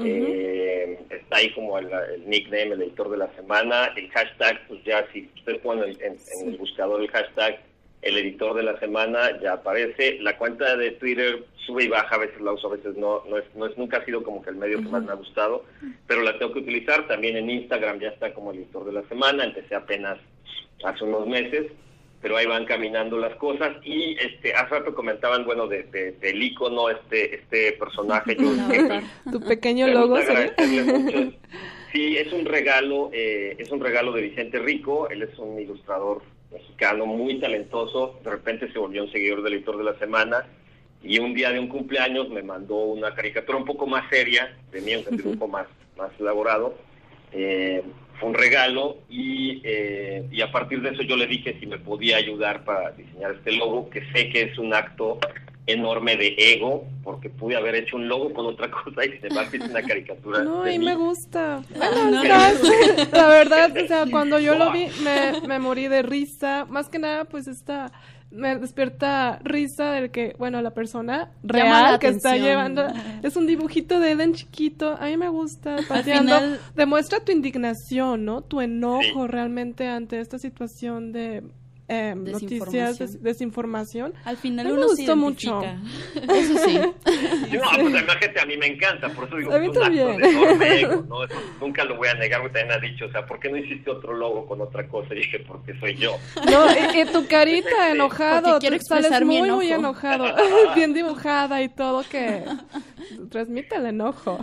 [0.00, 1.88] Eh, está ahí como el,
[2.26, 3.92] nickname, el editor de la semana.
[3.96, 7.60] El hashtag, pues ya si usted pone en, en el buscador el hashtag
[8.02, 10.18] el editor de la semana ya aparece.
[10.20, 13.38] La cuenta de Twitter sube y baja, a veces la uso, a veces no, no
[13.38, 15.64] es, no es nunca ha sido como que el medio que más me ha gustado,
[16.06, 17.06] pero la tengo que utilizar.
[17.08, 20.18] También en Instagram ya está como el editor de la semana, empecé apenas
[20.84, 21.66] hace unos meses,
[22.22, 23.76] pero ahí van caminando las cosas.
[23.84, 25.82] Y este hace rato comentaban, bueno, de,
[26.20, 28.36] del icono, este, este personaje.
[29.30, 30.18] tu pequeño logo.
[31.90, 36.20] Sí, es un regalo, eh, es un regalo de Vicente Rico, él es un ilustrador
[36.50, 40.46] mexicano muy talentoso, de repente se volvió un seguidor del editor de la semana
[41.02, 44.98] y un día de un cumpleaños me mandó una caricatura un poco más seria, tenía
[44.98, 46.74] un sentido un poco más, más elaborado,
[47.32, 47.82] eh,
[48.18, 51.78] fue un regalo y, eh, y a partir de eso yo le dije si me
[51.78, 55.18] podía ayudar para diseñar este logo, que sé que es un acto
[55.68, 59.50] enorme de ego, porque pude haber hecho un logo con otra cosa y sin embargo
[59.52, 60.42] es una caricatura.
[60.42, 61.62] No, y me gusta.
[63.12, 66.64] la verdad, o sea, cuando yo lo vi me, me morí de risa.
[66.68, 67.92] Más que nada, pues esta,
[68.30, 72.86] me despierta risa del que, bueno, la persona real la que está llevando
[73.22, 74.96] es un dibujito de Eden chiquito.
[75.00, 75.76] A mí me gusta.
[75.88, 76.34] Pateando.
[76.36, 78.42] final- Demuestra tu indignación, ¿no?
[78.42, 79.28] Tu enojo Sí.
[79.28, 81.42] realmente ante esta situación de
[81.88, 84.12] eh, noticias, des- Desinformación.
[84.24, 85.62] Al final A mí me se gustó mucho.
[86.14, 86.78] Eso sí.
[87.50, 89.96] Sí, no, pues a mí me encanta, por eso digo, A mí es un acto
[89.96, 90.16] también.
[90.18, 91.24] de enorme ego, ¿no?
[91.24, 93.56] Eso nunca lo voy a negar, porque también ha dicho, o sea, ¿por qué no
[93.56, 95.14] hiciste otro logo con otra cosa?
[95.14, 96.12] Y dije, porque soy yo.
[96.50, 100.26] No, y, y tu carita enojado, Porque quiero expresar mi muy, muy enojado,
[100.74, 102.44] bien dibujada y todo que
[103.30, 104.38] transmite el enojo.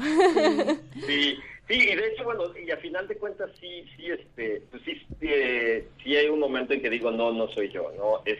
[0.94, 1.38] Sí, sí,
[1.70, 5.88] y de hecho, bueno, y a final de cuentas sí, sí, este, pues sí, eh,
[6.04, 8.22] sí hay un momento en que digo, no, no soy yo, ¿no?
[8.26, 8.38] Es,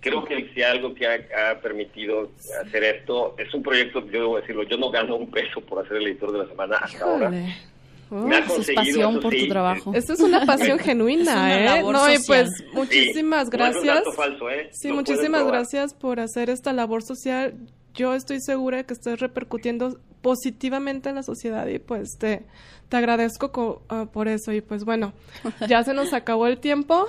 [0.00, 2.30] creo que si algo que ha, ha permitido
[2.64, 5.98] hacer esto, es un proyecto, yo debo decirlo, yo no gano un peso por hacer
[5.98, 7.28] el editor de la semana hasta ahora.
[7.28, 7.54] Híjole.
[8.12, 9.92] Me ha Eso es pasión por sí, tu trabajo.
[9.94, 11.64] Esto es una pasión Es genuina, una ¿eh?
[11.64, 12.48] labor No, y social.
[12.48, 13.94] pues muchísimas Sí, no es un gracias.
[13.94, 14.68] dato falso, ¿eh?
[14.72, 17.54] Sí, Lo muchísimas gracias por hacer esta labor social.
[17.94, 22.42] Yo estoy segura de que estás repercutiendo positivamente en la sociedad y pues te,
[22.88, 24.52] te agradezco co- ah, por eso.
[24.52, 25.12] Y pues bueno,
[25.68, 27.06] ya se nos acabó el tiempo.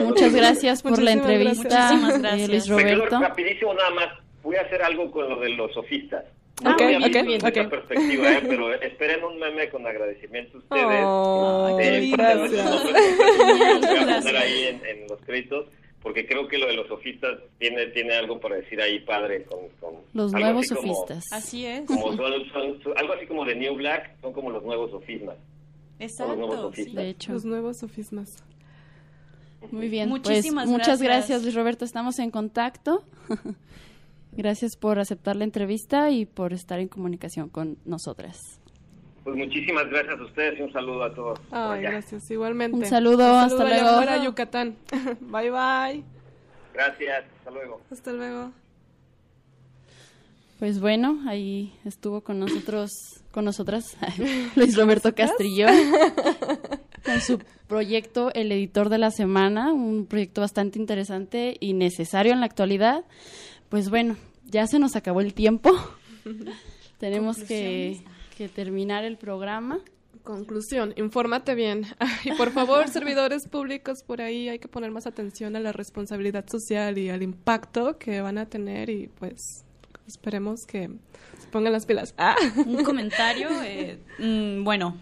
[0.00, 2.48] No, Muchas no, gracias por la entrevista, Muchísimas eh, gracias.
[2.48, 3.20] Luis Me quedo Roberto.
[3.20, 4.08] rapidísimo nada más.
[4.42, 6.24] Voy a hacer algo con lo de los sofistas.
[6.64, 7.56] Ah, Ok, Voy a ok, verlo desde ok.
[7.56, 8.42] esa perspectiva, ¿eh?
[8.48, 11.02] pero esperen un meme con agradecimiento a ustedes.
[11.04, 12.50] Oh, Eh, gracias.
[12.50, 14.24] los nombres los voy a Gracias.
[14.24, 15.66] poner ahí en, en los créditos,
[16.04, 19.68] porque creo que lo de los sofistas tiene tiene algo para decir ahí padre con,
[19.80, 21.24] con Los nuevos así como- sofistas.
[21.32, 21.86] Así es.
[21.86, 25.36] Como son, son- son- algo así como de New Black, son como los nuevos sofismas.
[25.98, 26.36] Exacto.
[26.36, 26.62] nuevos sí.
[26.62, 26.94] sofistas.
[26.94, 27.32] De hecho.
[27.32, 28.28] Los nuevos sofismas.
[29.72, 30.08] Muy bien.
[30.10, 31.28] Muchísimas pues, muchas gracias.
[31.28, 31.84] gracias, Luis Roberto.
[31.86, 33.02] Estamos en contacto.
[34.32, 38.60] gracias por aceptar la entrevista y por estar en comunicación con nosotras.
[39.24, 41.40] Pues muchísimas gracias a ustedes y un saludo a todos.
[41.50, 42.76] Ay, gracias, igualmente.
[42.76, 43.88] Un saludo, hasta allá luego.
[43.88, 44.76] afuera, Yucatán.
[45.20, 46.04] bye, bye.
[46.74, 47.80] Gracias, hasta luego.
[47.90, 48.52] Hasta luego.
[50.58, 52.90] Pues bueno, ahí estuvo con nosotros,
[53.32, 53.96] con nosotras,
[54.56, 55.74] Luis Roberto Castrillón,
[57.04, 62.40] con su proyecto El Editor de la Semana, un proyecto bastante interesante y necesario en
[62.40, 63.04] la actualidad.
[63.68, 65.70] Pues bueno, ya se nos acabó el tiempo.
[66.98, 68.00] Tenemos que,
[68.36, 69.80] que terminar el programa.
[70.22, 71.84] Conclusión, infórmate bien.
[72.24, 76.46] Y por favor, servidores públicos por ahí, hay que poner más atención a la responsabilidad
[76.48, 79.64] social y al impacto que van a tener y pues
[80.06, 80.88] esperemos que
[81.38, 82.14] se pongan las pilas.
[82.18, 82.36] Ah.
[82.66, 83.48] Un comentario.
[83.64, 84.96] eh, mm, bueno,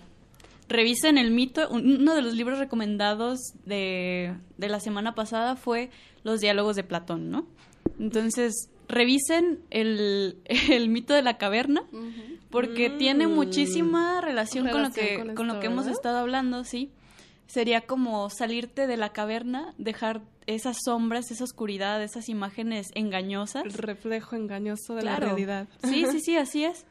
[0.69, 1.69] revisen el mito.
[1.71, 5.91] Un- Uno de los libros recomendados de, de la semana pasada fue
[6.25, 7.47] Los diálogos de Platón, ¿no?
[8.01, 10.39] Entonces, revisen el,
[10.71, 11.85] el mito de la caverna
[12.53, 14.93] porque tiene muchísima relación, con lo Mm.
[14.93, 16.93] Que, con con lo que hemos estado hablando, sí.
[17.47, 23.65] Sería como salirte de la caverna, dejar esas sombras, esa oscuridad, esas imágenes engañosas.
[23.65, 25.21] El reflejo engañoso de Claro.
[25.21, 25.69] la realidad.
[25.85, 26.87] Sí, sí, sí, así es.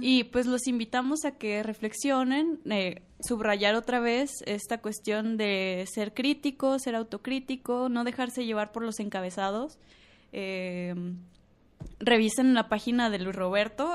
[0.00, 6.12] Y pues los invitamos a que reflexionen, eh, subrayar otra vez esta cuestión de ser
[6.12, 9.78] crítico, ser autocrítico, no dejarse llevar por los encabezados.
[10.32, 10.94] Eh,
[12.00, 13.92] revisen la página de Luis Roberto.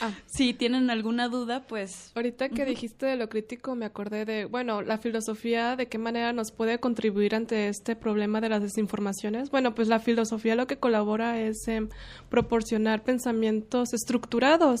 [0.00, 0.12] Ah.
[0.26, 4.82] si tienen alguna duda, pues Ahorita que dijiste de lo crítico, me acordé de, bueno,
[4.82, 9.50] la filosofía, de qué manera nos puede contribuir ante este problema de las desinformaciones.
[9.50, 11.90] Bueno, pues la filosofía lo que colabora es en
[12.28, 14.80] proporcionar pensamientos estructurados,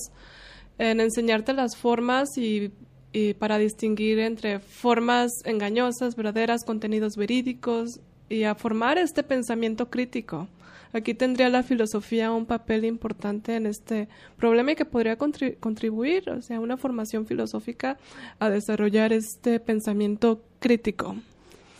[0.78, 2.72] en enseñarte las formas y,
[3.12, 10.48] y para distinguir entre formas engañosas, verdaderas, contenidos verídicos y a formar este pensamiento crítico.
[10.94, 16.30] Aquí tendría la filosofía un papel importante en este problema y que podría contri- contribuir,
[16.30, 17.98] o sea, una formación filosófica
[18.38, 21.16] a desarrollar este pensamiento crítico.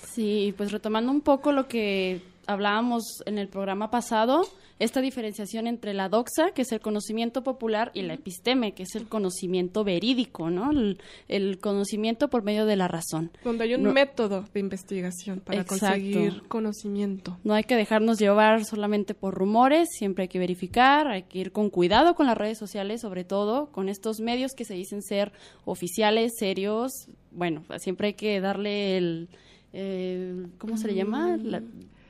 [0.07, 4.43] Sí, pues retomando un poco lo que hablábamos en el programa pasado,
[4.81, 8.95] esta diferenciación entre la doxa, que es el conocimiento popular, y la episteme, que es
[8.97, 10.73] el conocimiento verídico, ¿no?
[10.73, 10.99] El,
[11.29, 13.31] el conocimiento por medio de la razón.
[13.45, 15.87] Donde hay un No- método de investigación para Exacto.
[15.87, 17.39] conseguir conocimiento.
[17.45, 21.53] No hay que dejarnos llevar solamente por rumores, siempre hay que verificar, hay que ir
[21.53, 25.33] con cuidado con las redes sociales, sobre todo con estos medios que se dicen ser
[25.65, 26.91] oficiales, serios.
[27.31, 29.29] Bueno, siempre hay que darle el,
[29.73, 31.37] el- ¿cómo se le llama?
[31.37, 31.63] La-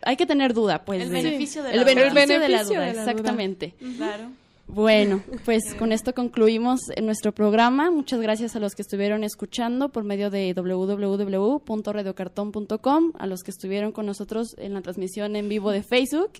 [0.05, 1.03] hay que tener duda, pues.
[1.03, 2.21] El de- beneficio de el la beneficio duda.
[2.25, 3.11] de la El beneficio duda, de la duda.
[3.13, 3.75] exactamente.
[3.97, 4.25] claro.
[4.67, 7.91] Bueno, pues con esto concluimos en nuestro programa.
[7.91, 13.93] Muchas gracias a los que estuvieron escuchando por medio de www.radiocartón.com, a los que estuvieron
[13.93, 16.33] con nosotros en la transmisión en vivo de Facebook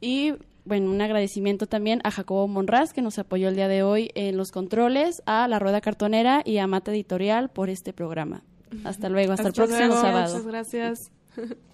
[0.00, 0.34] y
[0.66, 4.36] bueno, un agradecimiento también a Jacobo Monraz que nos apoyó el día de hoy en
[4.36, 8.42] los controles, a La Rueda Cartonera y a Mata Editorial por este programa.
[8.84, 10.28] Hasta luego, hasta, el próximo luego, sábado.
[10.34, 11.10] Muchas gracias.